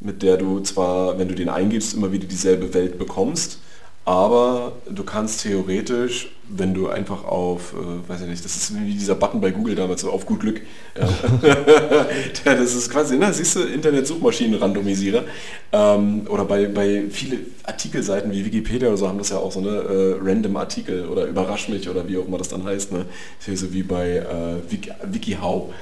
[0.00, 3.58] mit der du zwar, wenn du den eingibst, immer wieder dieselbe Welt bekommst,
[4.04, 8.92] aber du kannst theoretisch, wenn du einfach auf, äh, weiß ich nicht, das ist wie
[8.92, 10.60] dieser Button bei Google damals, auf gut Glück.
[10.98, 11.08] Ja.
[12.44, 15.24] Das ist quasi, na, siehst du, Internet-Suchmaschinen-Randomisierer.
[15.72, 19.60] Ähm, oder bei, bei viele Artikelseiten wie Wikipedia oder so haben das ja auch so
[19.60, 22.92] eine äh, random Artikel oder überrasch mich oder wie auch immer das dann heißt.
[22.92, 23.06] Ne?
[23.40, 25.72] So wie bei äh, Wiki, WikiHow.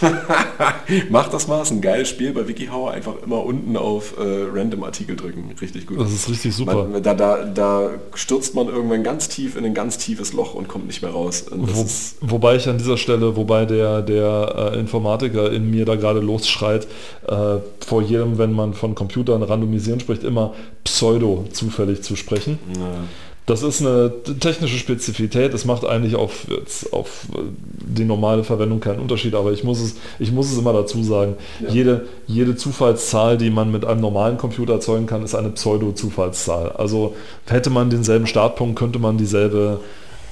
[1.10, 2.90] Mach das mal, ist ein geiles Spiel bei WikiHow.
[2.90, 5.50] Einfach immer unten auf äh, Random Artikel drücken.
[5.60, 6.00] Richtig gut.
[6.00, 6.84] Das ist richtig super.
[6.84, 10.68] Man, da, da, da stürzt man irgendwann ganz tief in ein ganz tiefes Loch und
[10.68, 11.46] kommt nicht mehr raus.
[11.50, 11.86] Wo,
[12.20, 16.86] wobei ich an dieser Stelle, wobei der, der äh, Informatiker in mir da gerade losschreit,
[17.26, 20.52] äh, vor jedem, wenn man von Computern randomisieren spricht, immer
[20.84, 22.58] pseudo zufällig zu sprechen.
[22.78, 23.04] na,
[23.44, 29.00] Das ist eine technische Spezifität, es macht eigentlich auf, jetzt auf die normale Verwendung keinen
[29.00, 31.70] Unterschied, aber ich muss es, ich muss es immer dazu sagen, Ja.
[31.70, 36.72] jede, jede Zufallszahl, die man mit einem normalen Computer erzeugen kann, ist eine Pseudo-Zufallszahl.
[36.72, 39.80] Also hätte man denselben Startpunkt, könnte man dieselbe,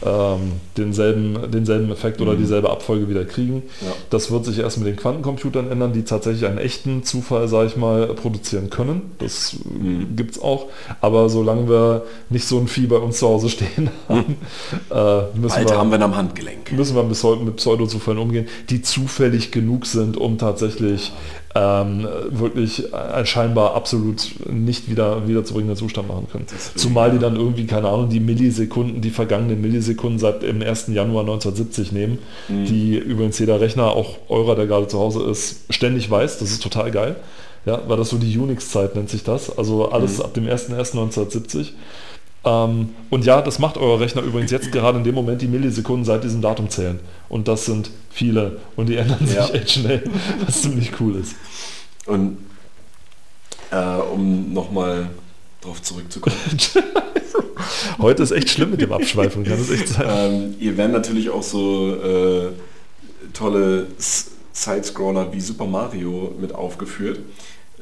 [0.05, 3.57] ähm, denselben, denselben Effekt oder dieselbe Abfolge wieder kriegen.
[3.57, 3.63] Mhm.
[3.87, 3.93] Ja.
[4.11, 7.77] Das wird sich erst mit den Quantencomputern ändern, die tatsächlich einen echten Zufall, sage ich
[7.77, 9.13] mal, produzieren können.
[9.19, 10.17] Das Mhm.
[10.17, 10.67] gibt es auch.
[11.01, 14.37] Aber solange wir nicht so ein Vieh bei uns zu Hause stehen haben,
[14.91, 16.73] äh, müssen, Bald haben wir, wir am Handgelenk.
[16.73, 21.13] müssen wir bis heute mit Pseudozufällen umgehen, die zufällig genug sind, um tatsächlich
[21.55, 26.47] ähm, wirklich ein scheinbar absolut nicht wieder wiederzubringenden Zustand machen können.
[26.77, 30.89] Zumal die dann irgendwie, keine Ahnung, die Millisekunden, die vergangenen Millisekunden seit dem 1.
[30.95, 32.65] Januar 1970 nehmen, Mhm.
[32.67, 36.39] die übrigens jeder Rechner, auch eurer, der gerade zu Hause ist, ständig weiß.
[36.39, 37.17] Das ist total geil.
[37.67, 39.59] Ja, weil das so die Unix-Zeit nennt sich das.
[39.59, 40.25] Also alles Mhm.
[40.25, 41.73] ab dem 1.1.1970.
[42.44, 46.05] Ähm, und ja, das macht euer Rechner übrigens jetzt gerade in dem Moment die Millisekunden
[46.05, 46.98] seit diesem Datum zählen.
[47.29, 48.59] Und das sind viele.
[48.76, 49.46] Und die ändern Ja.
[49.46, 50.03] sich echt schnell,
[50.46, 51.35] was ziemlich cool ist.
[52.07, 52.38] Und
[53.70, 53.76] äh,
[54.12, 55.11] um nochmal
[55.61, 56.37] drauf zurückzukommen.
[57.98, 60.07] Heute ist echt schlimm mit dem Abschweifen, kann es echt sein.
[60.09, 62.48] ähm, ihr werden natürlich auch so äh,
[63.35, 63.87] tolle
[64.53, 67.20] Sidescroller wie Super Mario mit aufgeführt.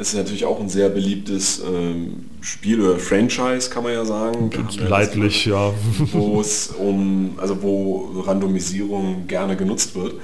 [0.01, 4.51] Es ist natürlich auch ein sehr beliebtes ähm, Spiel oder Franchise, kann man ja sagen.
[4.79, 5.75] Leidlich, ja.
[6.13, 10.15] wo es um, also wo Randomisierung gerne genutzt wird.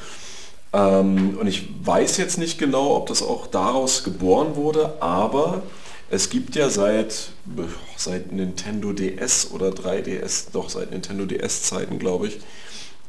[0.72, 5.62] Ähm, und ich weiß jetzt nicht genau, ob das auch daraus geboren wurde, aber
[6.08, 7.30] es gibt ja seit,
[7.96, 12.38] seit Nintendo DS oder 3DS, doch seit Nintendo DS-Zeiten, glaube ich,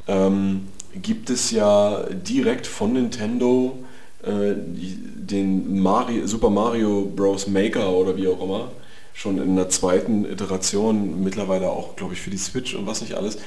[0.07, 3.77] ähm, gibt es ja direkt von Nintendo
[4.25, 7.47] äh, den Mario, Super Mario Bros.
[7.47, 8.71] Maker oder wie auch immer,
[9.13, 13.15] schon in der zweiten Iteration, mittlerweile auch, glaube ich, für die Switch und was nicht
[13.15, 13.37] alles,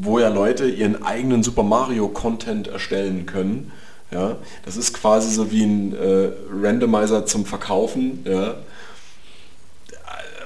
[0.00, 3.72] wo ja Leute ihren eigenen Super Mario Content erstellen können.
[4.12, 8.20] Ja, das ist quasi so wie ein äh, Randomizer zum Verkaufen.
[8.24, 8.54] Ja.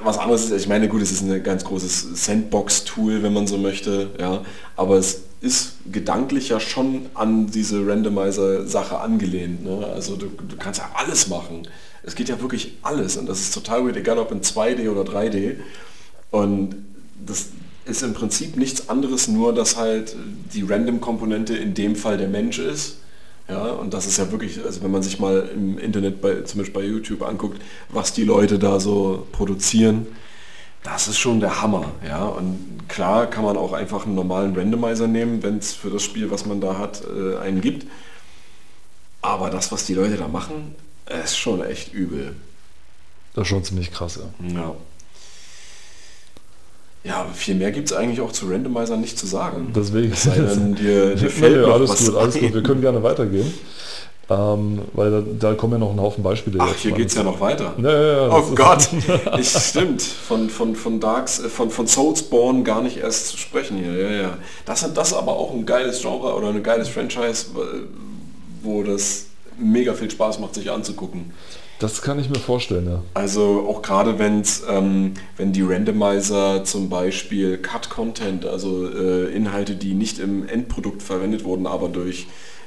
[0.03, 3.59] Was anderes ist, ich meine, gut, es ist ein ganz großes Sandbox-Tool, wenn man so
[3.59, 4.43] möchte, ja,
[4.77, 9.65] aber es ist gedanklich ja schon an diese Randomizer-Sache angelehnt.
[9.65, 9.87] Ne?
[9.87, 11.67] Also du, du kannst ja alles machen.
[12.03, 15.03] Es geht ja wirklich alles und das ist total weird, egal ob in 2D oder
[15.03, 15.57] 3D.
[16.31, 16.77] Und
[17.25, 17.49] das
[17.87, 20.15] ist im Prinzip nichts anderes, nur dass halt
[20.55, 22.97] die Random-Komponente in dem Fall der Mensch ist.
[23.49, 26.61] Ja, und das ist ja wirklich, also wenn man sich mal im Internet, bei, zum
[26.61, 30.07] Beispiel bei YouTube anguckt, was die Leute da so produzieren,
[30.83, 31.93] das ist schon der Hammer.
[32.07, 36.03] Ja, und klar kann man auch einfach einen normalen Randomizer nehmen, wenn es für das
[36.03, 37.87] Spiel, was man da hat, äh, einen gibt.
[39.23, 40.75] Aber das, was die Leute da machen,
[41.25, 42.35] ist schon echt übel.
[43.35, 44.55] Das ist schon ziemlich krass, ja.
[44.55, 44.75] Ja.
[47.03, 49.73] Ja, viel mehr gibt es eigentlich auch zu Randomizer nicht zu sagen.
[49.75, 50.13] Deswegen.
[50.13, 52.53] Es sei denn, dir, dir fällt noch alles gut, alles gut.
[52.53, 53.53] Wir können gerne weitergehen.
[54.31, 56.59] Ähm, weil da, da kommen ja noch ein Haufen Beispiele.
[56.61, 57.75] Ach, hier geht es ja noch weiter.
[57.79, 58.89] Ja, ja, ja, Oh Gott,
[59.41, 60.03] ich, stimmt.
[60.03, 63.93] Von, von, von Darks, äh, von, von Soulspawn gar nicht erst zu sprechen hier.
[63.93, 64.39] Ja, ja.
[64.65, 67.47] Das, das ist aber auch ein geiles Genre oder ein geiles Franchise,
[68.63, 69.27] wo das
[69.59, 71.33] mega viel Spaß macht, sich anzugucken.
[71.81, 73.03] Das kann ich mir vorstellen, ja.
[73.15, 79.95] Also auch gerade wenn's, ähm, wenn die Randomizer zum Beispiel Cut-Content, also äh, Inhalte, die
[79.95, 82.27] nicht im Endprodukt verwendet wurden, aber durch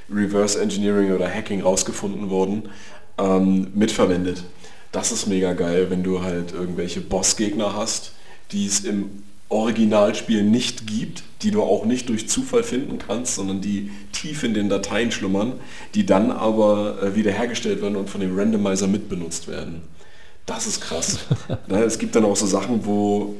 [0.09, 2.69] Reverse Engineering oder Hacking rausgefunden wurden,
[3.17, 4.43] ähm, mitverwendet.
[4.91, 8.13] Das ist mega geil, wenn du halt irgendwelche Bossgegner hast,
[8.51, 13.61] die es im Originalspiel nicht gibt, die du auch nicht durch Zufall finden kannst, sondern
[13.61, 15.53] die tief in den Dateien schlummern,
[15.95, 19.81] die dann aber äh, wiederhergestellt werden und von dem Randomizer mitbenutzt werden.
[20.45, 21.19] Das ist krass.
[21.67, 23.35] ne, es gibt dann auch so Sachen, wo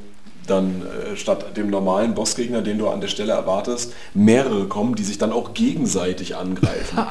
[0.47, 5.03] dann äh, statt dem normalen Bossgegner, den du an der Stelle erwartest, mehrere kommen, die
[5.03, 6.99] sich dann auch gegenseitig angreifen.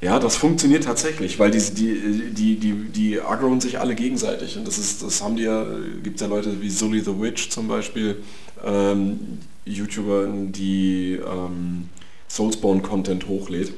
[0.00, 4.56] Ja, das funktioniert tatsächlich, weil die, die, die, die, die aggroen sich alle gegenseitig.
[4.56, 5.66] Und das ist, das haben die ja,
[6.04, 8.22] gibt ja Leute wie Sully the Witch zum Beispiel,
[8.64, 11.88] ähm, YouTuber, die ähm,
[12.28, 13.72] Soulspawn-Content hochlädt.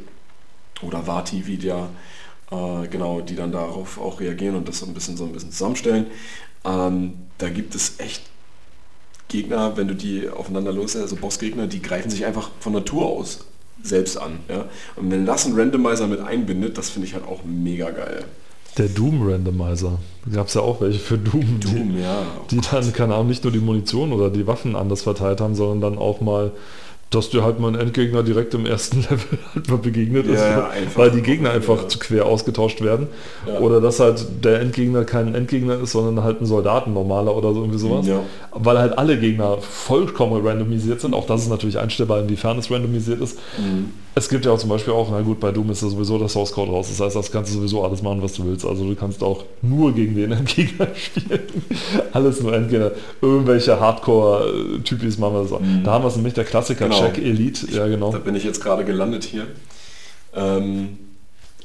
[0.82, 1.88] Oder Vati Vidya,
[2.51, 5.53] äh, genau, die dann darauf auch reagieren und das so ein bisschen so ein bisschen
[5.53, 6.07] zusammenstellen.
[6.66, 8.22] Ähm, da gibt es echt
[9.31, 13.47] Gegner, wenn du die aufeinander los, also Bossgegner, die greifen sich einfach von Natur aus
[13.83, 14.41] selbst an.
[14.49, 14.66] Ja?
[14.97, 18.24] Und wenn das ein Randomizer mit einbindet, das finde ich halt auch mega geil.
[18.76, 19.99] Der Doom Randomizer.
[20.33, 22.22] Gab es ja auch welche für Doom, Doom, die, ja.
[22.51, 25.81] die dann, keine Ahnung, nicht nur die Munition oder die Waffen anders verteilt haben, sondern
[25.81, 26.53] dann auch mal,
[27.11, 30.48] dass dir halt mal ein Endgegner direkt im ersten Level halt mal begegnet ist, Ja,
[30.50, 30.96] ja, einfach.
[31.00, 31.88] weil die Gegner einfach Ja.
[31.88, 33.08] zu quer ausgetauscht werden.
[33.46, 33.58] Ja.
[33.58, 37.61] Oder dass halt der Endgegner kein Endgegner ist, sondern halt ein Soldaten normaler oder so
[37.62, 38.06] irgendwie sowas.
[38.06, 38.20] Ja.
[38.52, 41.12] Weil halt alle Gegner vollkommen randomisiert sind.
[41.14, 43.38] Auch das ist natürlich einstellbar, inwiefern es randomisiert ist.
[43.58, 43.90] Mhm.
[44.14, 46.28] Es gibt ja auch zum Beispiel auch, na gut, bei Doom ist ja sowieso der
[46.28, 46.88] Source Code raus.
[46.88, 48.64] Das heißt, das kannst du sowieso alles machen, was du willst.
[48.66, 51.40] Also du kannst auch nur gegen den Endgegner spielen.
[52.12, 52.90] alles nur Endgegner.
[53.22, 55.61] Irgendwelche Hardcore-Typis machen wir so.
[55.84, 57.00] Da haben wir es nämlich der Klassiker Genau.
[57.00, 57.66] Check Elite.
[57.70, 58.11] Ja, genau.
[58.11, 59.46] Da bin ich jetzt gerade gelandet hier.
[60.34, 60.98] Ähm,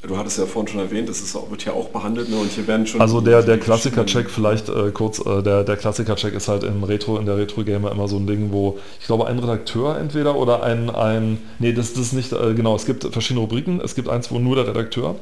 [0.08, 2.38] du hattest ja vorhin schon erwähnt, das ist, wird ja auch behandelt ne?
[2.38, 3.02] und hier werden schon...
[3.02, 7.18] Also der, der Klassiker-Check vielleicht äh, kurz, äh, der, der Klassiker-Check ist halt im Retro,
[7.18, 10.90] in der Retro-Gamer immer so ein Ding, wo ich glaube ein Redakteur entweder oder ein,
[10.90, 14.32] ein nee, das, das ist nicht, äh, genau, es gibt verschiedene Rubriken, es gibt eins,
[14.32, 15.16] wo nur der Redakteur,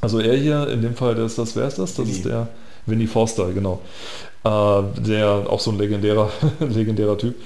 [0.00, 1.94] also er hier, in dem Fall, der ist das, wer ist das?
[1.94, 2.34] Das ist Winnie.
[2.34, 2.48] der
[2.86, 3.80] Winnie Forster, genau.
[4.44, 6.28] Äh, der auch so ein legendärer,
[6.58, 7.36] legendärer Typ.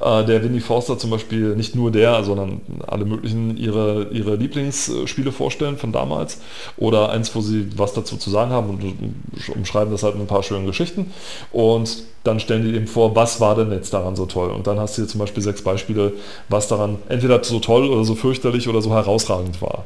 [0.00, 5.30] Äh, der Winnie Forster zum Beispiel, nicht nur der, sondern alle möglichen ihre, ihre Lieblingsspiele
[5.30, 6.40] vorstellen von damals.
[6.76, 10.26] Oder eins, wo sie was dazu zu sagen haben und umschreiben das halt mit ein
[10.26, 11.12] paar schönen Geschichten.
[11.52, 14.50] Und dann stellen die eben vor, was war denn jetzt daran so toll?
[14.50, 16.14] Und dann hast du hier zum Beispiel sechs Beispiele,
[16.48, 19.84] was daran entweder so toll oder so fürchterlich oder so herausragend war.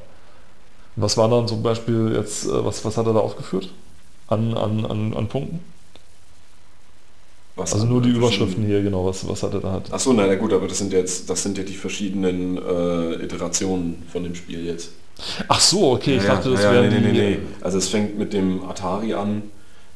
[0.96, 3.68] Was war dann zum Beispiel jetzt, äh, was, was hat er da aufgeführt?
[4.28, 5.60] An, an, an, an Punkten?
[7.56, 9.88] Was Also nur die Überschriften hier, genau, was, was hat er da hat.
[9.92, 13.22] Ach so, na ja, gut, aber das sind jetzt, das sind ja die verschiedenen äh,
[13.22, 14.90] Iterationen von dem Spiel jetzt.
[15.46, 17.38] Ach so, okay, ich Ja, dachte, das ja, wären nee, nee, nee, nee.
[17.60, 19.42] Also es fängt mit dem Atari an,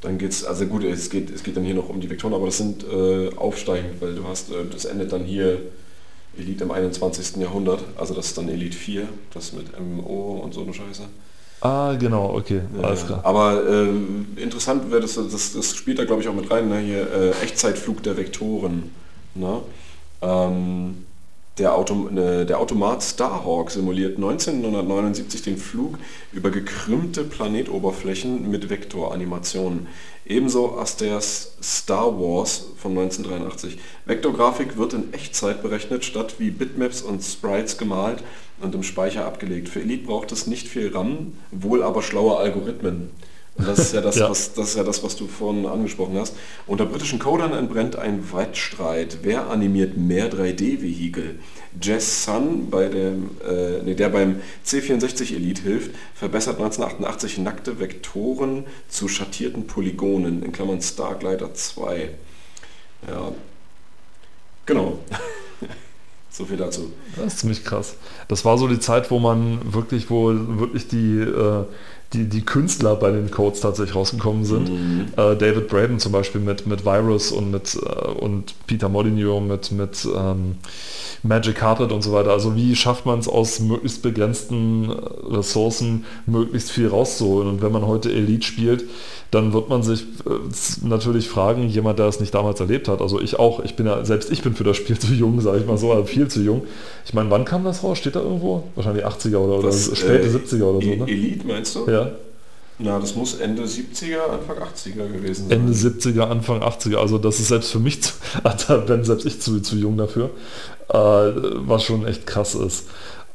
[0.00, 2.46] dann geht's, also gut, es geht, es geht dann hier noch um die Vektoren, aber
[2.46, 5.58] das sind äh, aufsteigend, weil du hast, äh, das endet dann hier
[6.38, 7.38] Elite im 21.
[7.38, 11.02] Jahrhundert, also das ist dann Elite 4, das mit MO und so eine Scheiße.
[11.60, 13.20] Ah, genau, okay, alles klar.
[13.24, 16.78] Aber äh, interessant wäre das, das, das spielt da glaube ich auch mit rein, ne?
[16.78, 18.92] hier äh, Echtzeitflug der Vektoren.
[19.34, 19.60] Ne?
[20.22, 21.06] Ähm,
[21.58, 25.98] der, Autom äh, der Automat Starhawk simuliert 1979 den Flug
[26.32, 29.88] über gekrümmte Planetoberflächen mit Vektoranimationen.
[30.26, 33.78] Ebenso Asters Star Wars von 1983.
[34.04, 38.22] Vektorgrafik wird in Echtzeit berechnet, statt wie Bitmaps und Sprites gemalt
[38.60, 39.68] und im Speicher abgelegt.
[39.68, 43.10] Für Elite braucht es nicht viel RAM, wohl aber schlaue Algorithmen.
[43.58, 44.30] Und das ist ja das, Ja.
[44.30, 46.34] Was, das ist ja das, was du vorhin angesprochen hast.
[46.66, 49.18] Unter britischen Codern entbrennt ein Wettstreit.
[49.22, 51.40] Wer animiert mehr 3D-Vehikel?
[51.80, 58.64] Jess Sun, bei dem, äh, nee, der beim C64 Elite hilft, verbessert 1988 nackte Vektoren
[58.88, 62.10] zu schattierten Polygonen, in Klammern Starglider 2.
[63.08, 63.32] Ja,
[64.66, 64.98] genau.
[66.30, 66.92] so viel dazu.
[67.16, 67.96] Das ist ziemlich krass.
[68.28, 71.64] Das war so die Zeit, wo man wirklich, wo wirklich die, äh,
[72.14, 74.70] die, die Künstler bei den Codes tatsächlich rausgekommen sind.
[74.70, 75.06] Mhm.
[75.16, 79.72] Äh, David Braben zum Beispiel mit, mit Virus und mit äh, und Peter Molyneux mit,
[79.72, 80.56] mit ähm,
[81.22, 82.30] Magic Carpet und so weiter.
[82.30, 87.48] Also wie schafft man es aus möglichst begrenzten äh, Ressourcen möglichst viel rauszuholen?
[87.48, 88.84] Und wenn man heute Elite spielt,
[89.30, 93.20] dann wird man sich äh, natürlich fragen, jemand, der es nicht damals erlebt hat, also
[93.20, 95.66] ich auch, ich bin ja, selbst ich bin für das Spiel zu jung, sage ich
[95.66, 96.62] mal so, also viel zu jung.
[97.04, 97.98] Ich meine, wann kam das raus?
[97.98, 98.64] Steht da irgendwo?
[98.74, 101.08] Wahrscheinlich 80er oder, oder Das, späte äh, 70er oder so, E- ne?
[101.08, 101.90] Elite meinst du?
[101.90, 101.97] Ja,
[102.80, 105.60] Na, das muss Ende 70er, Anfang 80er gewesen sein.
[105.60, 108.12] Ende 70er, Anfang 80er, also das ist selbst für mich, zu,
[108.68, 110.30] da bin selbst ich zu, zu jung dafür,
[110.88, 112.86] äh, was schon echt krass ist.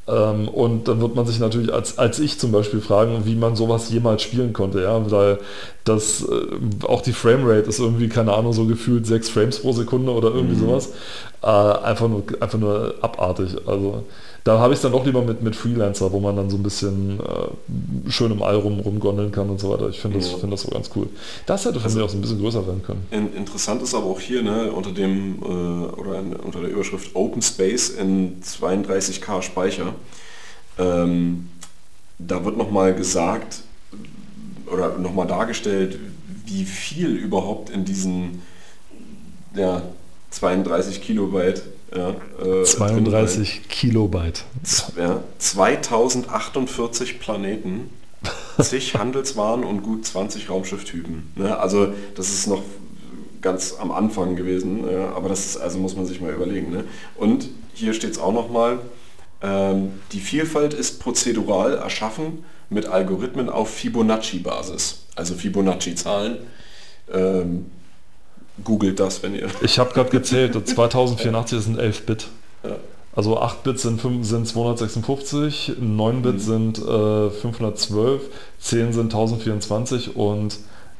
[0.06, 3.56] Ähm, und dann wird man sich natürlich als, als ich zum Beispiel fragen, wie man
[3.56, 5.40] sowas jemals spielen konnte, ja, weil
[5.86, 10.12] das, äh, auch die Framerate ist irgendwie, keine Ahnung, so gefühlt 6 Frames pro Sekunde
[10.12, 10.90] oder irgendwie sowas.
[11.42, 13.56] Äh, einfach, nur, einfach nur abartig.
[13.66, 14.04] Also
[14.44, 16.64] da habe ich es dann doch lieber mit, mit Freelancer, wo man dann so ein
[16.64, 19.88] bisschen äh, schön im All rum, rumgondeln kann und so weiter.
[19.90, 20.38] Ich finde das, Ja.
[20.38, 21.08] finde das so ganz cool.
[21.46, 23.06] Das hätte für mich auch so ein bisschen größer werden können.
[23.12, 27.16] In, interessant ist aber auch hier ne, unter dem äh, oder in, unter der Überschrift
[27.16, 29.96] Open Space in 32K Speicher.
[30.78, 31.48] Ähm,
[32.20, 33.62] da wird nochmal gesagt
[34.72, 36.00] oder nochmal dargestellt,
[36.46, 38.42] wie viel überhaupt in diesen
[39.56, 39.82] ja,
[40.32, 41.62] 32 Kilobyte
[41.96, 44.44] ja, äh, drin 32 Kilobyte.
[44.98, 47.90] ja, 2048 Planeten,
[48.62, 51.32] zig Handelswaren und gut 20 Raumschifftypen.
[51.36, 51.58] Ne?
[51.58, 52.64] Also das ist noch
[53.42, 56.72] ganz am Anfang gewesen, ja, aber das ist, also muss man sich mal überlegen.
[56.72, 56.86] Ne?
[57.16, 58.80] Und hier steht es auch nochmal,
[59.42, 66.38] ähm, die Vielfalt ist prozedural erschaffen mit Algorithmen auf Fibonacci-Basis, also Fibonacci-Zahlen.
[67.14, 67.66] Ähm,
[68.64, 69.48] googelt das, wenn ihr...
[69.62, 72.28] Ich habe gerade gezählt, 2084 sind 11 Bit.
[72.64, 72.76] Ja.
[73.16, 76.40] Also 8 Bit sind, fünf- sind 256, 9 Bit Mhm.
[76.40, 78.22] sind äh, 512,
[78.60, 80.58] 10 sind 1024 und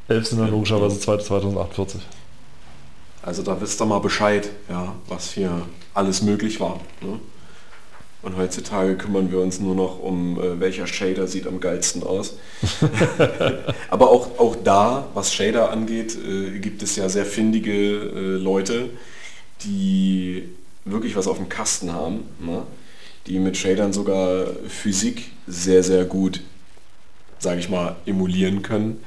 [0.08, 2.02] 11 sind dann logischerweise 2048.
[3.24, 5.62] Also da wisst ihr mal Bescheid, ja, was hier
[5.94, 6.80] alles möglich war.
[7.02, 7.20] Ne?
[8.24, 12.38] Und heutzutage kümmern wir uns nur noch um, äh, welcher Shader sieht am geilsten aus.
[13.90, 18.90] Aber auch, auch da, was Shader angeht, äh, gibt es ja sehr findige äh, Leute,
[19.66, 20.50] die
[20.86, 22.64] wirklich was auf dem Kasten haben, ne?
[23.28, 26.42] die mit Shadern sogar Physik sehr, sehr gut,
[27.40, 29.04] sage ich mal, emulieren können.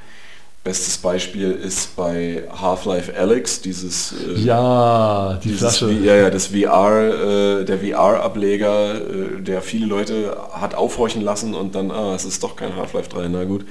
[0.67, 5.93] Bestes Beispiel ist bei Half-Life Alyx, dieses äh, Ja, die dieses Flasche.
[5.93, 11.73] Ja, ja, das VR, äh, der VR-Ableger, äh, der viele Leute hat aufhorchen lassen und
[11.73, 13.63] dann, ah, es ist doch kein Half-Life 3, na gut.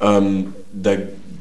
[0.00, 0.96] Ähm, da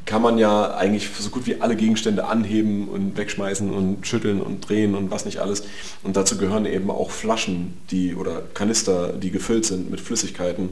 [0.06, 4.70] kann man ja eigentlich so gut wie alle Gegenstände anheben und wegschmeißen und schütteln und
[4.70, 5.64] drehen und was nicht alles.
[6.04, 10.70] Und dazu gehören eben auch Flaschen, die oder Kanister, die gefüllt sind mit Flüssigkeiten.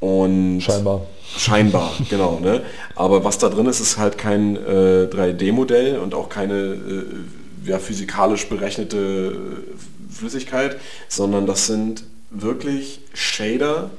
[0.00, 1.06] Und Scheinbar.
[1.36, 2.40] Scheinbar, genau.
[2.40, 2.62] Ne?
[2.96, 7.78] Aber was da drin ist, ist halt kein äh, 3D-Modell und auch keine äh, ja,
[7.78, 10.78] physikalisch berechnete äh, Flüssigkeit,
[11.08, 13.90] sondern das sind wirklich Shader,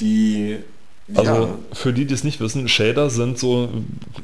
[0.00, 0.56] die
[1.14, 3.68] Also ja, für die, die es nicht wissen, Shader sind so,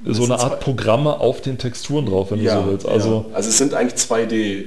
[0.06, 2.88] so eine Art Programme auf den Texturen drauf, wenn ja, du so willst.
[2.88, 3.36] Also ja.
[3.36, 4.64] also es sind eigentlich 2D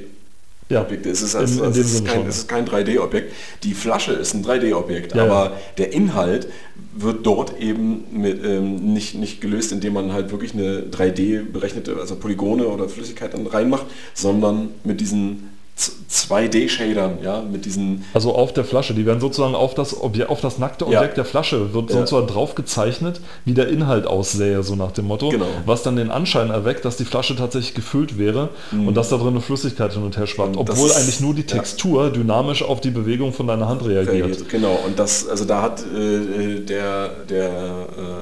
[0.70, 1.09] ja, Objekte.
[1.09, 3.34] Es ist, in, also, in es dem ist, kein, es ist kein 3D-Objekt.
[3.63, 5.57] Die Flasche ist ein 3D-Objekt, Ja, aber ja.
[5.78, 6.47] der Inhalt
[6.95, 11.97] wird dort eben mit, ähm, nicht, nicht gelöst, indem man halt wirklich eine 3D berechnete,
[11.99, 18.54] also Polygone oder Flüssigkeit dann reinmacht, sondern mit diesen 2D-Shadern, ja, mit diesen Also auf
[18.54, 21.00] der Flasche, die werden sozusagen auf das, Objekt, auf das nackte Ja.
[21.00, 21.98] Objekt der Flasche, wird Ja.
[21.98, 25.30] sozusagen drauf gezeichnet, wie der Inhalt aussähe, so nach dem Motto.
[25.30, 25.48] Genau.
[25.66, 29.28] Was dann den Anschein erweckt, dass die Flasche tatsächlich gefüllt wäre und dass da drin
[29.30, 30.56] eine Flüssigkeit hin und her schwappt.
[30.56, 31.48] Das Obwohl ist- eigentlich nur die ja.
[31.48, 34.48] Textur dynamisch auf die Bewegung von deiner Hand reagiert.
[34.48, 37.50] Genau, und das, also da hat äh, der, der,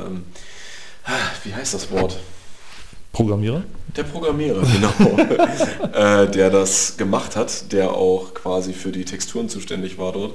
[0.08, 0.24] ähm,
[1.44, 2.18] wie heißt das Wort?
[3.14, 3.64] Programmierer?
[3.96, 5.18] Der Programmierer, genau,
[5.94, 10.34] äh, der das gemacht hat, der auch quasi für die Texturen zuständig war dort,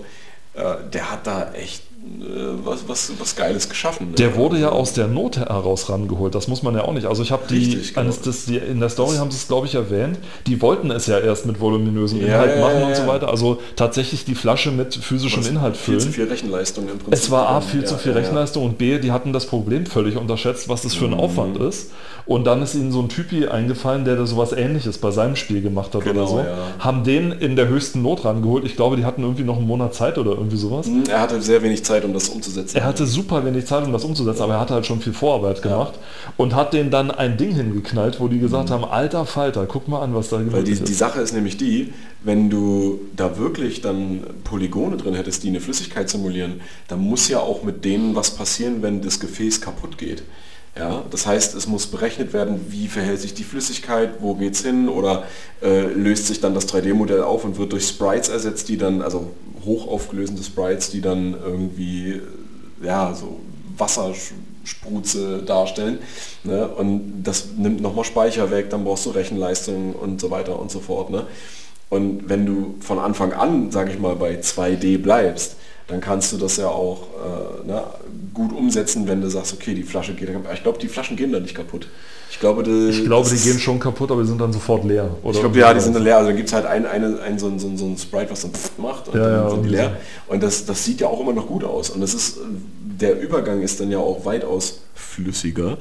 [0.54, 2.24] äh, der hat da echt äh,
[2.64, 4.10] was, was, was Geiles geschaffen.
[4.10, 4.14] ne?
[4.14, 7.06] Der wurde ja aus der Not heraus rangeholt, das muss man ja auch nicht.
[7.06, 8.10] Also ich habe die, genau.
[8.12, 10.16] des, die, in der Story haben sie es glaube ich erwähnt,
[10.46, 13.28] die wollten es ja erst mit voluminösem Ja, Inhalt ja, machen ja, und so weiter.
[13.28, 16.00] Also tatsächlich die Flasche mit physischem Was Inhalt viel füllen.
[16.00, 17.12] zu viel Rechenleistung im Prinzip.
[17.12, 18.12] Es war A, viel zu viel.
[18.12, 21.18] Rechenleistung und B, die hatten das Problem völlig unterschätzt, was das für ein Mhm.
[21.20, 21.90] Aufwand ist.
[22.28, 25.62] Und dann ist ihnen so ein Typi eingefallen, der da sowas ähnliches bei seinem Spiel
[25.62, 26.38] gemacht hat Genau, oder so.
[26.40, 26.56] ja.
[26.78, 28.66] Haben den in der höchsten Not rangeholt.
[28.66, 30.86] Ich glaube, die hatten irgendwie noch einen Monat Zeit oder irgendwie sowas.
[31.08, 32.76] Er hatte sehr wenig Zeit, um das umzusetzen.
[32.76, 35.62] Er hatte super wenig Zeit, um das umzusetzen, aber er hatte halt schon viel Vorarbeit
[35.62, 35.94] gemacht
[36.36, 40.02] und hat denen dann ein Ding hingeknallt, wo die gesagt haben, alter Falter, guck mal
[40.02, 40.98] an, was da Weil die, möglich die ist.
[40.98, 46.10] Sache ist nämlich die, wenn du da wirklich dann Polygone drin hättest, die eine Flüssigkeit
[46.10, 50.22] simulieren, dann muss ja auch mit denen was passieren, wenn das Gefäß kaputt geht.
[50.78, 54.88] Ja, das heißt, es muss berechnet werden, wie verhält sich die Flüssigkeit, wo geht's hin
[54.88, 55.24] oder
[55.60, 59.32] äh, löst sich dann das 3D-Modell auf und wird durch Sprites ersetzt, die dann, also
[59.64, 62.22] hochaufgelösende Sprites, die dann irgendwie
[62.80, 63.40] ja, so
[63.76, 65.98] Wasserspruze darstellen.
[66.44, 66.68] Ne?
[66.68, 70.78] Und das nimmt nochmal Speicher weg, dann brauchst du Rechenleistung und so weiter und so
[70.78, 71.10] fort.
[71.10, 71.26] Ne?
[71.90, 75.56] Und wenn du von Anfang an, sage ich mal, bei 2D bleibst,
[75.88, 77.08] dann kannst du das ja auch
[77.64, 77.82] äh, ne,
[78.34, 80.50] gut umsetzen, wenn du sagst, okay, die Flasche geht kaputt.
[80.52, 81.88] Ich glaube, die Flaschen gehen da nicht kaputt.
[82.30, 85.08] Ich glaube, die, Ich glaube, die gehen schon kaputt, aber die sind dann sofort leer.
[85.22, 86.18] Oder ich glaube, ja, die sind dann leer.
[86.18, 88.30] Also dann gibt es halt ein, eine, ein, so, ein, so, ein, so ein Sprite,
[88.30, 89.96] was dann macht und Ja, dann ja, sind die leer.
[90.26, 91.88] Und das, das sieht ja auch immer noch gut aus.
[91.88, 92.40] Und das ist, äh,
[93.00, 95.78] der Übergang ist dann ja auch weitaus flüssiger.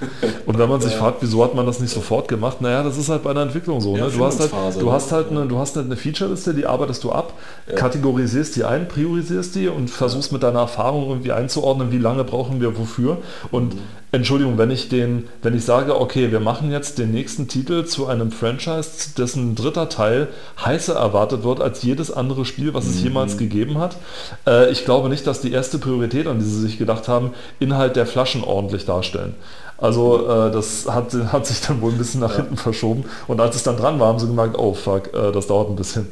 [0.46, 3.08] Und wenn man sich fragt, wieso hat man das nicht sofort gemacht, naja, das ist
[3.08, 3.96] halt bei einer Entwicklung so.
[3.96, 4.10] Ne?
[4.14, 4.92] Du, hast halt, du, ne?
[4.92, 7.32] hast halt eine, du hast halt eine Featureliste, die arbeitest du ab,
[7.74, 12.60] kategorisierst die ein, priorisierst die und versuchst mit deiner Erfahrung irgendwie einzuordnen, wie lange brauchen
[12.60, 13.18] wir wofür.
[13.50, 13.80] Und Mhm.
[14.12, 18.06] Entschuldigung, wenn ich den, wenn ich sage, okay, wir machen jetzt den nächsten Titel zu
[18.06, 20.28] einem Franchise, dessen dritter Teil
[20.64, 22.90] heißer erwartet wird als jedes andere Spiel, was Mhm.
[22.90, 23.96] es jemals gegeben hat.
[24.46, 27.96] Äh, ich glaube nicht, dass die erste Priorität, an die sie sich gedacht haben, Inhalt
[27.96, 29.34] der Flaschen ordentlich darstellen.
[29.78, 33.04] Also äh, das hat, hat sich dann wohl ein bisschen nach hinten verschoben.
[33.26, 35.76] Und als es dann dran war, haben sie gemerkt, oh fuck, äh, das dauert ein
[35.76, 36.08] bisschen.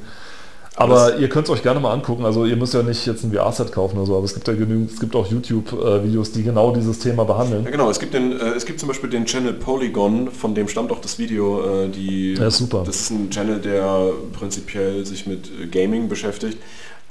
[0.77, 2.25] Aber ihr könnt es euch gerne mal angucken.
[2.25, 4.55] Also ihr müsst ja nicht jetzt ein VR-Set kaufen oder so, aber es gibt ja
[4.55, 7.65] genügend, es gibt auch YouTube-Videos, die genau dieses Thema behandeln.
[7.65, 10.69] Ja genau, es gibt, den, äh, es gibt zum Beispiel den Channel Polygon, von dem
[10.69, 11.85] stammt auch das Video.
[11.85, 12.83] Äh, die, Ja, super.
[12.85, 16.59] Das ist ein Channel, der prinzipiell sich mit äh, Gaming beschäftigt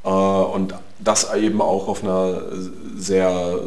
[0.04, 2.41] äh, und das eben auch auf einer
[2.97, 3.60] sehr,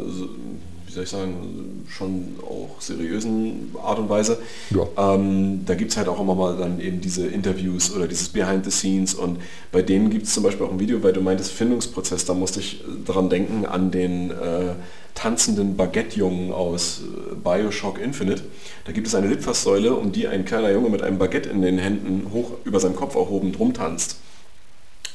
[0.97, 4.39] soll ich sagen, schon auch seriösen Art und Weise.
[4.71, 5.13] Ja.
[5.13, 8.65] Ähm, da gibt es halt auch immer mal dann eben diese Interviews oder dieses Behind
[8.65, 9.39] the Scenes und
[9.71, 12.59] bei denen gibt es zum Beispiel auch ein Video, weil du meintest Findungsprozess, da musste
[12.59, 14.73] ich daran denken an den äh,
[15.13, 18.43] tanzenden Baguette-Jungen aus äh, Bioshock Infinite.
[18.85, 21.77] Da gibt es eine Litfaßsäule, um die ein kleiner Junge mit einem Baguette in den
[21.77, 24.17] Händen hoch über seinem Kopf erhoben drum tanzt.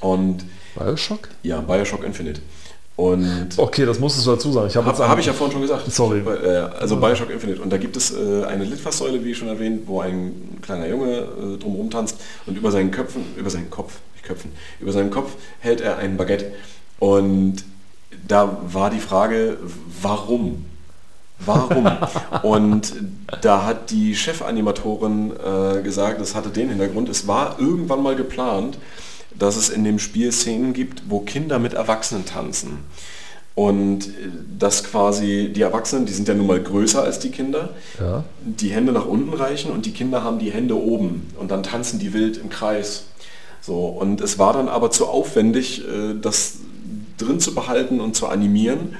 [0.00, 0.44] Und
[0.76, 1.28] Bioshock?
[1.42, 2.40] ja, Bioshock Infinite.
[2.96, 4.66] Und Okay, das musstest du dazu sagen.
[4.68, 5.90] Ich habe jetzt hab ich ja vorhin schon gesagt.
[5.90, 6.20] Sorry.
[6.20, 7.62] Äh, Also Bioshock Infinite.
[7.62, 11.58] Und da gibt es äh, eine Litfaßsäule, wie schon erwähnt, wo ein kleiner Junge äh,
[11.58, 15.80] drumherum tanzt und über seinen Köpfen, über seinen Kopf, nicht Köpfen, über seinen Kopf hält
[15.80, 16.52] er ein Baguette.
[16.98, 17.64] Und
[18.28, 19.56] da war die Frage,
[20.02, 20.66] warum?
[21.44, 21.88] Warum?
[22.42, 22.94] und
[23.40, 28.78] da hat die Chefanimatorin äh, gesagt, das hatte den Hintergrund, es war irgendwann mal geplant,
[29.38, 32.78] dass es in dem Spiel Szenen gibt, wo Kinder mit Erwachsenen tanzen.
[33.54, 34.10] Und äh,
[34.58, 37.70] dass quasi die Erwachsenen, die sind ja nun mal größer als die Kinder,
[38.00, 38.24] Ja.
[38.44, 41.98] die Hände nach unten reichen und die Kinder haben die Hände oben und dann tanzen
[41.98, 43.04] die wild im Kreis.
[43.60, 46.54] So, und es war dann aber zu aufwendig, äh, das
[47.18, 48.96] drin zu behalten und zu animieren.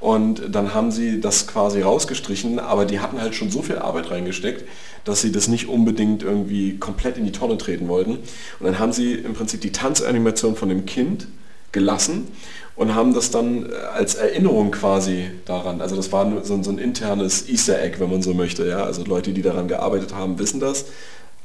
[0.00, 4.10] Und dann haben sie das quasi rausgestrichen, aber die hatten halt schon so viel Arbeit
[4.10, 4.64] reingesteckt,
[5.04, 8.12] dass sie das nicht unbedingt irgendwie komplett in die Tonne treten wollten.
[8.12, 11.28] Und dann haben sie im Prinzip die Tanzanimation von dem Kind
[11.72, 12.28] gelassen
[12.74, 16.70] und haben das dann äh, als Erinnerung quasi daran, also das war so, ein- so
[16.70, 20.38] ein internes Easter Egg, wenn man so möchte, ja, also Leute, die daran gearbeitet haben,
[20.38, 20.86] wissen das,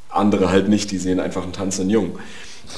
[0.10, 2.12] andere halt nicht, die sehen einfach einen tanzenden Jungen.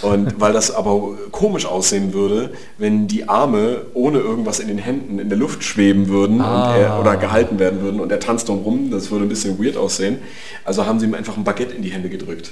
[0.02, 5.20] Und weil das aber komisch aussehen würde, wenn die Arme ohne irgendwas in den Händen
[5.20, 6.76] in der Luft schweben würden Ah.
[6.76, 10.18] er, oder gehalten werden würden und er tanzt drumherum, das würde ein bisschen weird aussehen.
[10.66, 12.52] Also haben sie ihm einfach ein Baguette in die Hände gedrückt.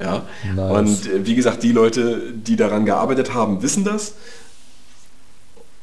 [0.00, 0.22] Ja.
[0.54, 0.72] Nice.
[0.72, 4.14] Und äh, wie gesagt, die Leute, die daran gearbeitet haben, wissen das.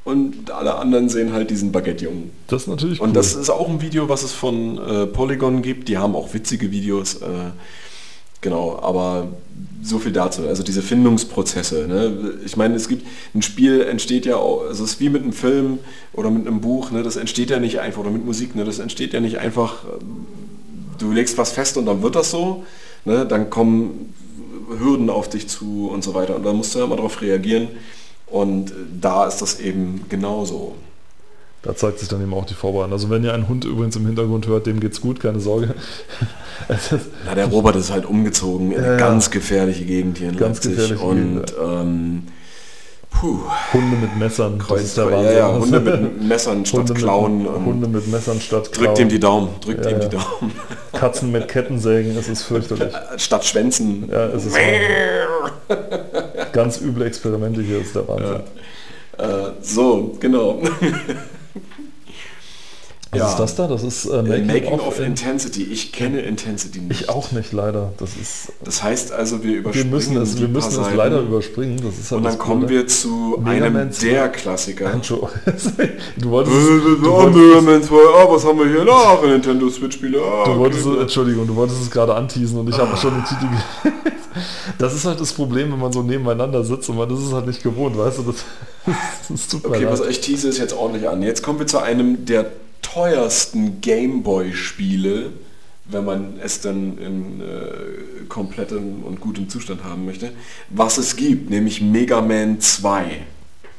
[0.04, 2.32] Und alle anderen sehen halt diesen Baguette-Jungen.
[2.48, 3.08] Das ist natürlich cool.
[3.08, 5.88] Und das ist auch ein Video, was es von äh, Polygon gibt.
[5.90, 7.16] Die haben auch witzige Videos.
[7.22, 7.52] Äh,
[8.42, 9.28] genau, aber
[9.82, 10.48] so viel dazu.
[10.48, 11.88] Also diese Findungsprozesse.
[11.88, 12.34] Ne?
[12.46, 15.34] Ich meine, es gibt ein Spiel entsteht ja auch, also es ist wie mit einem
[15.34, 15.80] Film
[16.14, 16.92] oder mit einem Buch.
[16.92, 17.04] Ne?
[17.04, 18.56] Das entsteht ja nicht einfach oder mit Musik.
[18.56, 18.64] Ne?
[18.64, 19.84] Das entsteht ja nicht einfach.
[19.86, 20.26] ähm,
[20.98, 22.64] Du legst was fest und dann wird das so.
[23.06, 23.26] Ne?
[23.26, 24.14] Dann kommen
[24.78, 26.36] Hürden auf dich zu und so weiter.
[26.36, 27.70] Und da musst du ja immer darauf reagieren.
[28.28, 30.76] Und äh, da ist das eben genauso.
[31.64, 32.94] Da zeigt sich dann eben auch die Vorbereitung.
[32.94, 35.76] Also wenn ihr einen Hund übrigens im Hintergrund hört, dem geht's gut, keine Sorge.
[37.26, 40.64] Na, der Robert ist halt umgezogen in eine Ja, ganz gefährliche Gegend hier in Ganz
[40.64, 41.00] Leipzig.
[41.00, 42.24] und ähm,
[43.12, 43.40] puh,
[43.74, 45.38] Hunde mit Messern, das Kreuz, ist der ja, Wahnsinn.
[45.38, 47.38] ja, Hunde mit Messern statt Hunde Klauen.
[47.44, 48.98] Mit, und Hunde mit Messern statt drückt Klauen.
[48.98, 50.52] ihm die Daumen, drückt Ja, ihm die Daumen.
[50.94, 52.92] Katzen mit Kettensägen, es ist fürchterlich.
[53.18, 54.10] Statt Schwänzen.
[54.12, 54.58] Ja, es ist
[56.54, 58.42] ganz üble Experimente hier, ist der Wahnsinn.
[59.18, 60.60] Äh, so, genau.
[63.14, 63.28] Was Ja.
[63.30, 63.68] ist das da?
[63.68, 65.64] Das ist äh, Making, Making, of, of in- Intensity.
[65.64, 67.02] Ich kenne Intensity nicht.
[67.02, 67.92] Ich auch nicht, leider.
[67.98, 71.76] Das ist, Das heißt also, wir wir überspringen müssen es, wir müssen es leider überspringen.
[71.84, 74.28] Das ist halt Und dann das kommen wir zu Mega einem Man der 2.
[74.30, 74.92] Klassiker.
[76.18, 79.22] Du wolltest, Oh, du wolltest, Man 2, ah, was haben wir hier noch?
[79.26, 80.18] Nintendo Switch-Spiele.
[80.22, 81.02] Ah, du okay, wolltest klar.
[81.02, 83.48] Entschuldigung, du wolltest es gerade anteasen und ich habe schon den Titel
[84.78, 87.46] Das ist halt das Problem, wenn man so nebeneinander sitzt und man ist es halt
[87.46, 88.46] nicht gewohnt, weißt du, das, das
[89.64, 91.22] Okay, was ich tease es jetzt ordentlich an.
[91.22, 92.48] Jetzt kommen wir zu einem der
[92.82, 95.32] teuersten Gameboy-Spiele,
[95.86, 100.32] wenn man es dann in äh, komplettem und gutem Zustand haben möchte,
[100.70, 103.06] was es gibt, nämlich Mega Man 2.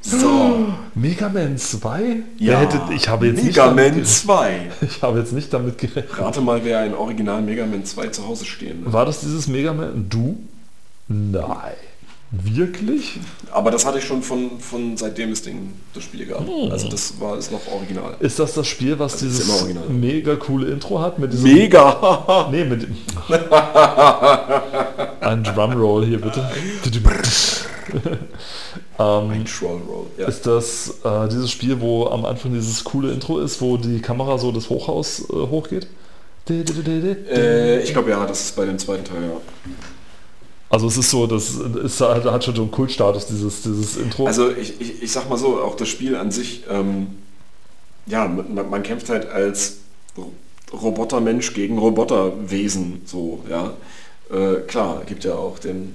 [0.03, 2.17] So, Mega Man 2?
[2.39, 4.61] ja, hätte, ich habe jetzt nicht Mega damit Man ge- 2.
[4.83, 6.19] Ich habe jetzt nicht damit gerechnet.
[6.19, 8.93] Rate mal, wer ein Original Mega Man 2 zu Hause stehen hat.
[8.93, 10.07] War das dieses Mega Man?
[10.09, 10.39] Du?
[11.09, 11.75] Nein.
[12.35, 13.21] Wirklich?
[13.51, 16.41] Aber das hatte ich schon von, von seitdem es Ding das Spiel gab.
[16.41, 16.71] Hm.
[16.71, 18.17] Also das war ist noch original.
[18.21, 21.19] Ist das das Spiel, was immer dieses mega coole Intro hat?
[21.19, 22.49] Mit diesem Mega!
[22.51, 22.97] Nee, mit dem.
[25.21, 26.49] Ein Drumroll hier bitte.
[28.99, 30.07] ähm, Trollroll.
[30.17, 30.27] Ja.
[30.27, 34.39] ist das äh, dieses Spiel, wo am Anfang dieses coole Intro ist, wo die Kamera
[34.39, 35.87] so das Hochhaus äh, hochgeht?
[37.31, 39.37] Äh, ich glaube ja, das ist bei dem zweiten Teil, ja.
[40.73, 41.51] Also es ist so, das
[41.85, 44.27] ist, hat schon so einen Kultstatus, dieses, dieses Intro.
[44.27, 47.09] Also ich, ich, ich sag mal so, auch das Spiel an sich, ähm,
[48.07, 49.77] ja, man, man kämpft halt als
[50.17, 50.33] Ro-
[50.73, 53.75] Robotermensch gegen Roboterwesen, so, ja.
[54.35, 55.95] Äh, klar, gibt ja auch den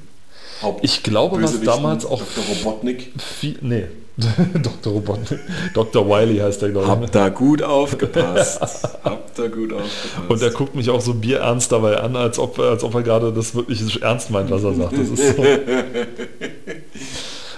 [0.62, 2.44] Haupt ich glaube, was damals auch Dr.
[2.56, 3.14] Robotnik.
[3.40, 3.86] viel, nee,
[4.18, 4.94] Dr.
[4.94, 5.40] Robotnik,
[5.76, 6.10] Dr.
[6.10, 6.92] Wiley heißt der, glaube ich.
[6.92, 8.60] Habt da gut aufgepasst.
[9.04, 10.30] Habt da gut aufgepasst.
[10.30, 13.32] Und er guckt mich auch so bierernst dabei an, als ob, als ob er gerade
[13.32, 14.94] das wirklich ernst meint, was er sagt.
[14.94, 15.44] Das ist so.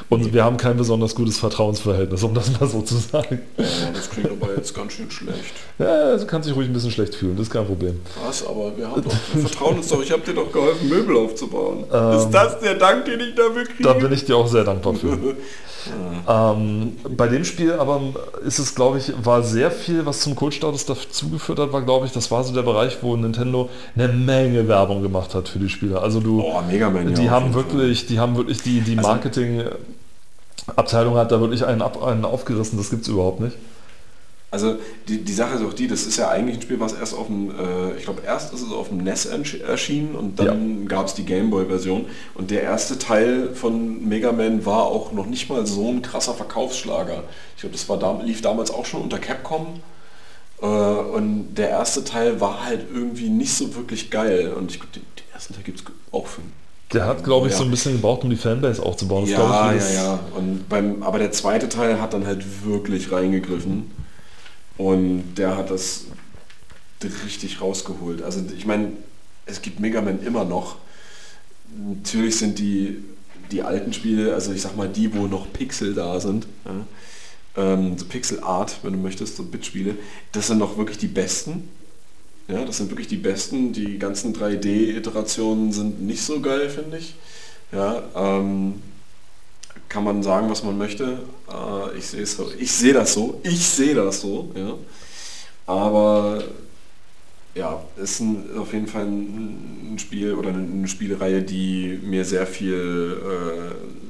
[0.09, 3.41] Und wir haben kein besonders gutes Vertrauensverhältnis, um das mal so zu sagen.
[3.57, 5.53] ja, das klingt aber jetzt ganz schön schlecht.
[5.77, 8.01] Ja, also kann sich ruhig ein bisschen schlecht fühlen, das ist kein Problem.
[8.25, 8.45] Was?
[8.45, 11.83] Aber wir haben doch, wir vertrauen uns doch, ich habe dir doch geholfen, Möbel aufzubauen.
[11.93, 13.83] Ähm, ist das der Dank, den ich dafür kriege?
[13.83, 15.15] Da bin ich dir auch sehr dankbar für.
[16.27, 18.01] ähm, bei dem Spiel aber
[18.45, 22.05] ist es, glaube ich, war sehr viel, was zum Kultstatus dazu geführt hat, war, glaube
[22.07, 25.69] ich, das war so der Bereich, wo Nintendo eine Menge Werbung gemacht hat für die
[25.69, 26.01] Spiele.
[26.01, 28.97] Also du, Oh, Mega Man, ja, die auf haben wirklich, die haben wirklich die, die
[28.97, 29.63] Also- Marketing
[30.77, 33.55] Abteilung hat da wirklich einen, ab, einen aufgerissen, das gibt es überhaupt nicht.
[34.51, 37.13] Also die, die Sache ist auch die, das ist ja eigentlich ein Spiel, was erst
[37.13, 40.87] auf dem, äh, ich glaube erst ist es auf dem NES ersch- erschienen und dann
[40.87, 45.49] gab es die Gameboy-Version und der erste Teil von Mega Man war auch noch nicht
[45.49, 47.23] mal so ein krasser Verkaufsschlager.
[47.55, 49.81] Ich glaube, das war dam lief damals auch schon unter Capcom
[50.63, 54.93] äh, und der erste Teil war halt irgendwie nicht so wirklich geil und ich glaube,
[54.95, 56.41] den, den ersten Teil gibt es auch für
[56.93, 57.59] Der hat, glaube ich, Ja.
[57.59, 59.21] so ein bisschen gebraucht, um die Fanbase aufzubauen.
[59.23, 60.19] Das ja, ich, ja, ja.
[60.35, 63.91] Und beim, aber der zweite Teil hat dann halt wirklich reingegriffen.
[64.77, 66.05] Und der hat das
[67.25, 68.21] richtig rausgeholt.
[68.23, 68.93] Also ich meine,
[69.45, 70.77] es gibt Mega Man immer noch.
[71.77, 73.03] Natürlich sind die,
[73.51, 76.85] die alten Spiele, also ich sag mal die, wo noch Pixel da sind, ja,
[77.63, 79.95] ähm, so Pixel Art, wenn du möchtest, so Bit-Spiele,
[80.31, 81.69] das sind noch wirklich die besten.
[82.49, 83.73] Ja, das sind wirklich die besten.
[83.73, 87.13] Die ganzen 3D-Iterationen sind nicht so geil, finde ich.
[87.71, 88.81] Ja, ähm,
[89.87, 91.19] kann man sagen, was man möchte.
[91.47, 92.51] Äh, ich sehe so.
[92.57, 93.39] Ich sehe das so.
[93.43, 94.51] Ich sehe das so.
[94.55, 94.73] Ja.
[95.67, 96.43] Aber
[97.53, 102.25] ja, ist ein, auf jeden Fall ein, ein Spiel oder eine, eine Spielereihe, die mir
[102.25, 104.08] sehr viel äh,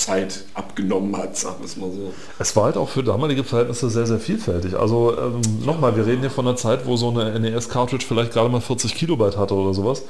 [0.00, 2.12] Zeit abgenommen hat, sagen wir es mal so.
[2.38, 4.74] Es war halt auch für damalige Verhältnisse sehr, sehr vielfältig.
[4.74, 8.48] Also ähm, nochmal, wir reden hier von einer Zeit, wo so eine NES-Cartridge vielleicht gerade
[8.48, 10.02] mal 40 Kilobyte hatte oder sowas.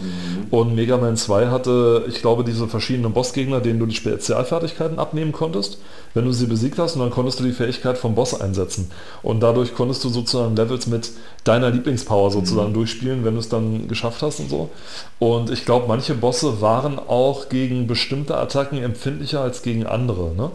[0.51, 5.33] Und Mega Man 2 hatte, ich glaube, diese verschiedenen Bossgegner, denen du die Spezialfertigkeiten abnehmen
[5.33, 5.79] konntest,
[6.15, 8.91] wenn du sie besiegt hast und dann konntest du die Fähigkeit vom Boss einsetzen.
[9.23, 11.11] Und dadurch konntest du sozusagen Levels mit
[11.45, 14.71] deiner Lieblingspower sozusagen durchspielen, wenn du es dann geschafft hast und so.
[15.19, 20.35] Und ich glaube, manche Bosse waren auch gegen bestimmte Attacken empfindlicher als gegen andere.
[20.35, 20.51] Ne?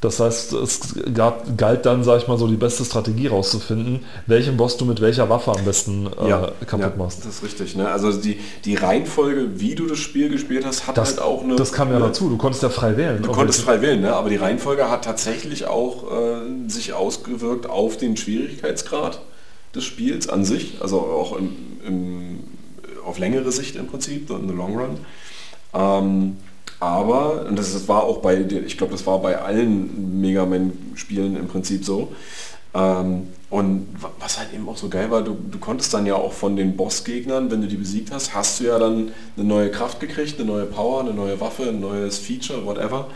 [0.00, 0.80] Das heißt, es
[1.14, 5.00] gab, galt dann, sag ich mal, so die beste Strategie rauszufinden, welchen Boss du mit
[5.00, 7.20] welcher Waffe am besten äh, kaputt ja, machst.
[7.24, 7.76] Das ist richtig.
[7.76, 7.88] Ne?
[7.88, 11.54] Also die, die Reihenfolge, wie du das Spiel gespielt hast, hat Das, halt auch eine...
[11.54, 12.06] das kam ja ne?
[12.06, 13.22] dazu, du konntest ja frei wählen.
[13.22, 14.12] Du konntest welche- frei wählen, ne?
[14.16, 19.20] aber die Reihenfolge hat tatsächlich auch äh, sich ausgewirkt auf den Schwierigkeitsgrad
[19.76, 21.50] des Spiels an sich, also auch im,
[21.86, 22.40] im,
[23.06, 24.98] auf längere Sicht im Prinzip, in the long run.
[25.74, 26.36] Ähm,
[26.82, 31.48] aber, und das, war auch bei, ich glaube, das war bei allen Mega Man-Spielen im
[31.48, 32.12] Prinzip so,
[32.74, 33.86] Ähm, und
[34.18, 36.74] was halt eben auch so geil war, du, du konntest dann ja auch von den
[36.74, 40.46] Bossgegnern, wenn du die besiegt hast, hast du ja dann eine neue Kraft gekriegt, eine
[40.50, 43.08] neue Power, eine neue Waffe, ein neues Feature, whatever,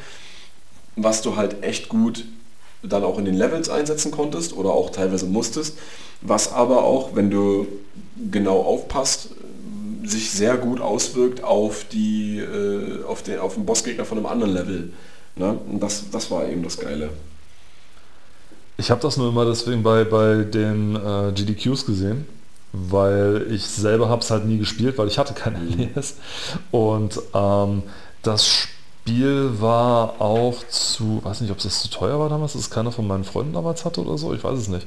[0.94, 2.24] was du halt echt gut
[2.82, 5.78] dann auch in den Levels einsetzen konntest oder auch teilweise musstest,
[6.20, 7.66] was aber auch, wenn du
[8.30, 9.30] genau aufpasst,
[10.06, 14.52] sich sehr gut auswirkt auf die äh, auf den auf den Bossgegner von einem anderen
[14.52, 14.92] Level.
[15.36, 15.58] Ne?
[15.70, 17.10] Und das, das war eben das Geile.
[18.78, 22.26] Ich habe das nur immer deswegen bei, bei den äh, GDQs gesehen,
[22.72, 26.16] weil ich selber habe es halt nie gespielt, weil ich hatte keine LS.
[26.70, 27.82] Und ähm,
[28.22, 28.75] das Spiel
[29.60, 33.06] war auch zu, weiß nicht, ob es zu teuer war damals, dass es keiner von
[33.06, 34.86] meinen Freunden damals hatte oder so, ich weiß es nicht.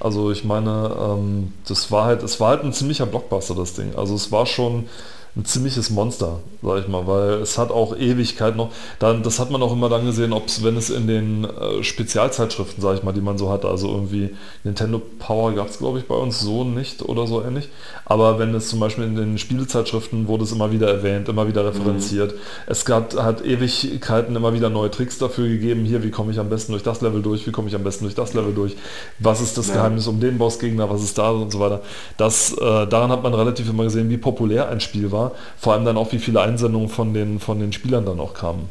[0.00, 3.94] Also ich meine, ähm, das war halt, es war halt ein ziemlicher Blockbuster, das Ding.
[3.96, 4.88] Also es war schon
[5.36, 9.50] ein ziemliches Monster, sag ich mal, weil es hat auch Ewigkeit noch, dann, das hat
[9.52, 13.04] man auch immer dann gesehen, ob es, wenn es in den äh, Spezialzeitschriften, sag ich
[13.04, 14.30] mal, die man so hatte, also irgendwie
[14.64, 17.68] Nintendo Power gab es glaube ich bei uns so nicht oder so ähnlich,
[18.06, 21.64] aber wenn es zum Beispiel in den Spielezeitschriften wurde es immer wieder erwähnt, immer wieder
[21.64, 22.38] referenziert, mhm.
[22.66, 26.48] es gab, hat Ewigkeiten immer wieder neue Tricks dafür gegeben, hier, wie komme ich am
[26.48, 28.74] besten durch das Level durch, wie komme ich am besten durch das Level durch,
[29.20, 29.74] was ist das ja.
[29.74, 31.82] Geheimnis um den Bossgegner, was ist da und so weiter.
[32.16, 35.32] Das, äh, daran hat man relativ immer gesehen, wie populär ein Spiel war war.
[35.58, 38.68] Vor allem dann auch, wie viele Einsendungen von den, von den Spielern dann auch kamen.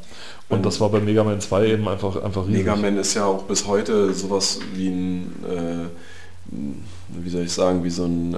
[0.50, 2.58] Und das war bei Mega Man 2 eben einfach, einfach riesig.
[2.58, 5.86] Mega Man ist ja auch bis heute sowas wie ein, äh,
[7.10, 8.38] wie soll ich sagen, wie so ein, äh,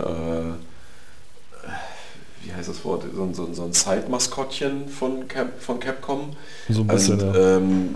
[2.43, 6.31] wie heißt das Wort, so, so, so ein Zeitmaskottchen von, Cap, von Capcom.
[6.67, 7.57] So ein bisschen, Und, ja.
[7.57, 7.95] ähm,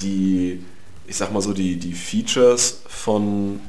[0.00, 0.64] die,
[1.06, 3.60] ich sag mal so, die, die Features von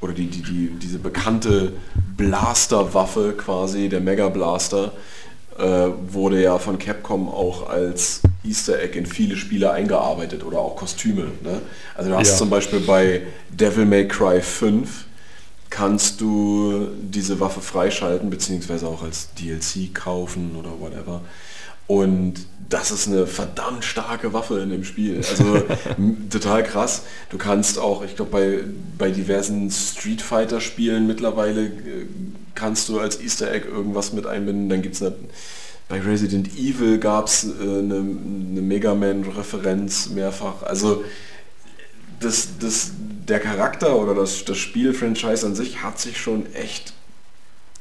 [0.00, 1.72] oder die, die, die, diese bekannte
[2.16, 4.92] Blaster-Waffe quasi, der Mega Blaster,
[5.58, 10.76] äh, wurde ja von Capcom auch als Easter Egg in viele Spiele eingearbeitet oder auch
[10.76, 11.28] Kostüme.
[11.42, 11.60] Ne?
[11.94, 12.36] Also du hast ja.
[12.36, 15.04] zum Beispiel bei Devil May Cry 5
[15.70, 21.20] kannst du diese Waffe freischalten, beziehungsweise auch als DLC kaufen oder whatever.
[21.86, 25.18] Und das ist eine verdammt starke Waffe in dem Spiel.
[25.18, 25.62] Also
[26.30, 27.02] total krass.
[27.30, 28.58] Du kannst auch, ich glaube, bei,
[28.98, 32.06] bei diversen Street Fighter Spielen mittlerweile äh,
[32.54, 34.68] kannst du als Easter Egg irgendwas mit einbinden.
[34.68, 35.12] Dann gibt es
[35.88, 40.62] bei Resident Evil gab es äh, eine, eine Mega Man-Referenz mehrfach.
[40.62, 41.04] Also
[42.20, 42.92] das, das,
[43.28, 46.94] der Charakter oder das, das Spiel-Franchise an sich hat sich schon echt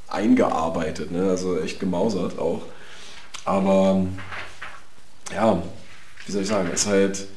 [0.10, 1.30] eingearbeitet, ne?
[1.30, 2.62] also echt gemausert auch.
[3.46, 4.06] Aber
[5.34, 5.62] ja,
[6.26, 7.28] wie soll ich sagen, ist halt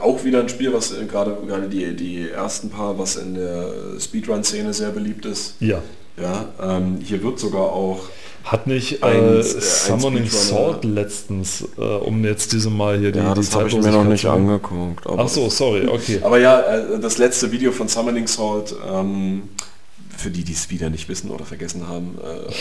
[0.00, 4.72] auch wieder ein Spiel, was gerade gerade die, die ersten paar, was in der Speedrun-Szene
[4.72, 5.56] sehr beliebt ist.
[5.60, 5.82] Ja.
[6.16, 8.08] Ja, ähm, hier wird sogar auch
[8.44, 13.18] hat nicht äh, ein, äh, Summoning Sword letztens, äh, um jetzt diese Mal hier die,
[13.18, 15.06] ja, das habe ich mir noch nicht angeguckt.
[15.06, 16.20] Ach so, sorry, okay.
[16.22, 19.48] Aber ja, äh, das letzte Video von Summoning Sword, ähm,
[20.16, 22.52] für die, die es wieder nicht wissen oder vergessen haben, äh,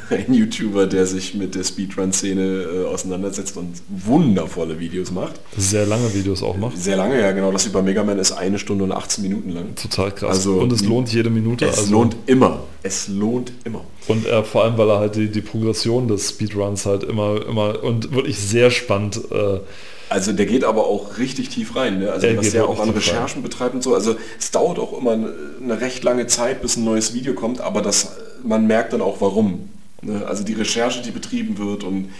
[0.10, 5.34] ein YouTuber, der sich mit der Speedrun-Szene äh, auseinandersetzt und wundervolle Videos macht.
[5.56, 6.76] Sehr lange Videos auch macht.
[6.78, 7.52] Sehr lange, ja genau.
[7.52, 9.74] Das über Mega Man ist eine Stunde und 18 Minuten lang.
[9.74, 10.38] Total krass.
[10.38, 11.66] Also, und es lohnt jede Minute.
[11.66, 12.62] Es also lohnt immer.
[12.82, 13.84] Es lohnt immer.
[14.08, 17.82] Und äh, vor allem, weil er halt die, die Progression des Speedruns halt immer, immer
[17.82, 19.60] und wirklich sehr spannend äh,
[20.12, 22.12] also der geht aber auch richtig tief rein, ne?
[22.12, 23.42] also der was der auch an Recherchen rein.
[23.42, 23.94] betreibt und so.
[23.94, 27.80] Also es dauert auch immer eine recht lange Zeit, bis ein neues Video kommt, aber
[27.80, 29.70] das, man merkt dann auch warum.
[30.02, 30.26] Ne?
[30.26, 32.10] Also die Recherche, die betrieben wird und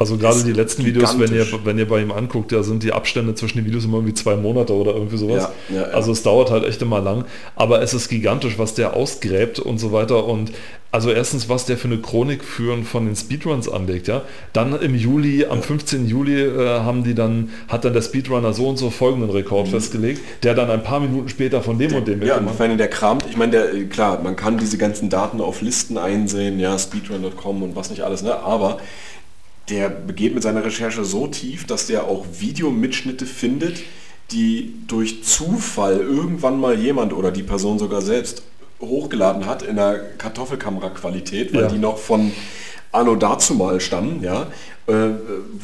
[0.00, 2.94] also gerade die letzten Videos, wenn ihr, wenn ihr bei ihm anguckt, da sind die
[2.94, 5.50] Abstände zwischen den Videos immer irgendwie zwei Monate oder irgendwie sowas.
[5.68, 5.88] Ja, ja, ja.
[5.88, 9.76] Also es dauert halt echt immer lang, aber es ist gigantisch, was der ausgräbt und
[9.76, 10.24] so weiter.
[10.24, 10.52] Und
[10.90, 14.22] also erstens, was der für eine Chronik führen von den Speedruns anlegt, ja.
[14.54, 16.08] Dann im Juli, am 15.
[16.08, 19.72] Juli äh, haben die dann, hat dann der Speedrunner so und so folgenden Rekord mhm.
[19.72, 22.78] festgelegt, der dann ein paar Minuten später von dem der, und dem Ja, und wenn
[22.78, 26.78] der kramt, ich meine, der, klar, man kann diese ganzen Daten auf Listen einsehen, ja,
[26.78, 28.34] speedrun.com und was nicht alles, ne?
[28.38, 28.78] Aber
[29.70, 33.82] der begeht mit seiner Recherche so tief, dass der auch Videomitschnitte findet,
[34.32, 38.42] die durch Zufall irgendwann mal jemand oder die Person sogar selbst
[38.80, 41.68] hochgeladen hat in der Kartoffelkamera-Qualität, weil ja.
[41.68, 42.32] die noch von
[42.92, 44.46] Anno dazu mal stammen, ja,
[44.86, 45.10] äh,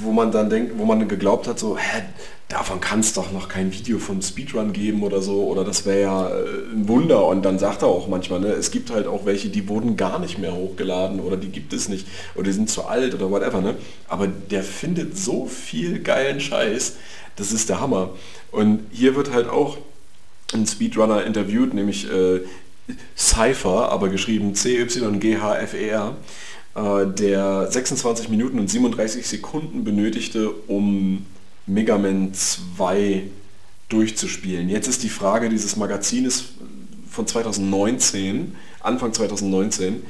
[0.00, 2.02] wo man dann denkt, wo man geglaubt hat, so, hä,
[2.48, 6.00] davon kann es doch noch kein Video vom Speedrun geben oder so, oder das wäre
[6.00, 7.26] ja äh, ein Wunder.
[7.26, 10.18] Und dann sagt er auch manchmal, ne, es gibt halt auch welche, die wurden gar
[10.18, 13.60] nicht mehr hochgeladen oder die gibt es nicht oder die sind zu alt oder whatever.
[13.60, 13.74] Ne?
[14.08, 16.96] Aber der findet so viel geilen Scheiß,
[17.34, 18.10] das ist der Hammer.
[18.52, 19.78] Und hier wird halt auch
[20.54, 22.40] ein Speedrunner interviewt, nämlich äh,
[23.16, 26.16] Cypher, aber geschrieben C-Y-G-H-F-E-R,
[26.76, 31.26] äh, der 26 Minuten und 37 Sekunden benötigte, um
[31.66, 33.24] Mega Man 2
[33.88, 34.68] durchzuspielen.
[34.68, 36.46] Jetzt ist die Frage, dieses Magazin ist
[37.10, 40.02] von 2019, Anfang 2019.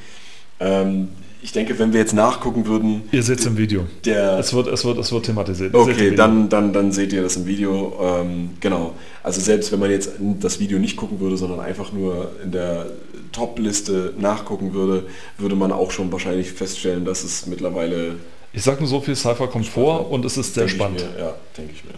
[0.61, 1.09] Ähm,
[1.43, 3.03] ich denke, wenn wir jetzt nachgucken würden...
[3.13, 3.85] Ihr seht es im Video.
[4.05, 5.75] Der, es, wird, es, wird, es wird thematisiert.
[5.75, 7.97] Okay, dann, dann, dann seht ihr das im Video.
[8.03, 8.95] Ähm, genau.
[9.23, 12.87] Also selbst wenn man jetzt das Video nicht gucken würde, sondern einfach nur in der
[13.33, 15.07] Top-Liste nachgucken würde,
[15.39, 18.17] würde man auch schon wahrscheinlich feststellen, dass es mittlerweile...
[18.57, 21.03] Ich sage nur so viel, Cypher kommt vor und es ist sehr spannend.
[21.15, 21.93] Mir, ja, denke ich mir.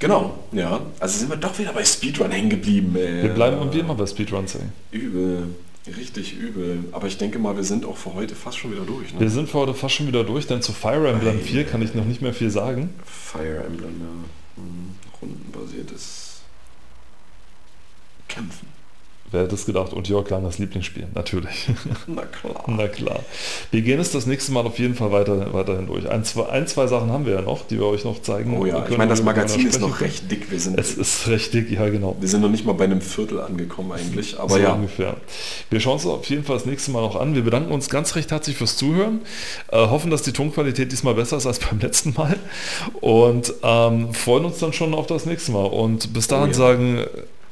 [0.00, 0.80] Genau, ja.
[0.98, 2.96] Also sind wir doch wieder bei Speedrun hängen geblieben.
[2.96, 3.22] Ey.
[3.22, 4.62] Wir bleiben irgendwie immer bei Speedruns, ey.
[4.90, 5.54] Übel.
[5.86, 6.84] Richtig übel.
[6.90, 9.14] Aber ich denke mal, wir sind auch für heute fast schon wieder durch.
[9.14, 9.20] Ne?
[9.20, 11.94] Wir sind für heute fast schon wieder durch, denn zu Fire Emblem 4 kann ich
[11.94, 12.92] noch nicht mehr viel sagen.
[13.04, 14.56] Fire Emblem, ja.
[14.56, 16.40] Hm, rundenbasiertes
[18.26, 18.73] Kämpfen.
[19.34, 19.92] Wer hätte es gedacht?
[19.92, 21.68] Und Jörg Langers Lieblingsspiel, natürlich.
[22.06, 22.62] Na klar.
[22.68, 23.18] Na klar.
[23.72, 26.08] Wir gehen es das nächste Mal auf jeden Fall weiter, weiterhin durch.
[26.08, 28.56] Ein zwei, ein, zwei Sachen haben wir ja noch, die wir euch noch zeigen.
[28.56, 30.52] Oh ja, ich meine, das Magazin ist noch recht dick.
[30.52, 32.16] Wir sind, es ist recht dick, ja genau.
[32.20, 34.72] Wir sind noch nicht mal bei einem Viertel angekommen eigentlich, aber so ja.
[34.74, 35.16] ungefähr.
[35.68, 37.34] Wir schauen uns auf jeden Fall das nächste Mal noch an.
[37.34, 39.22] Wir bedanken uns ganz recht herzlich fürs Zuhören.
[39.72, 42.36] Äh, hoffen, dass die Tonqualität diesmal besser ist als beim letzten Mal.
[43.00, 45.66] Und ähm, freuen uns dann schon auf das nächste Mal.
[45.66, 46.54] Und bis dahin oh ja.
[46.54, 47.04] sagen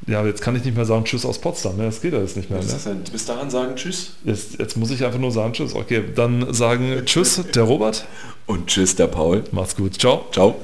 [0.07, 1.77] ja, jetzt kann ich nicht mehr sagen Tschüss aus Potsdam.
[1.77, 1.85] Ne?
[1.85, 2.59] Das geht ja jetzt nicht mehr.
[2.59, 3.03] Was ist das denn?
[3.11, 4.11] Bis dahin sagen Tschüss?
[4.23, 5.73] Jetzt, jetzt muss ich einfach nur sagen Tschüss.
[5.75, 8.05] Okay, dann sagen Tschüss, der Robert.
[8.45, 9.43] Und Tschüss, der Paul.
[9.51, 9.99] Macht's gut.
[9.99, 10.25] Ciao.
[10.31, 10.55] Ciao.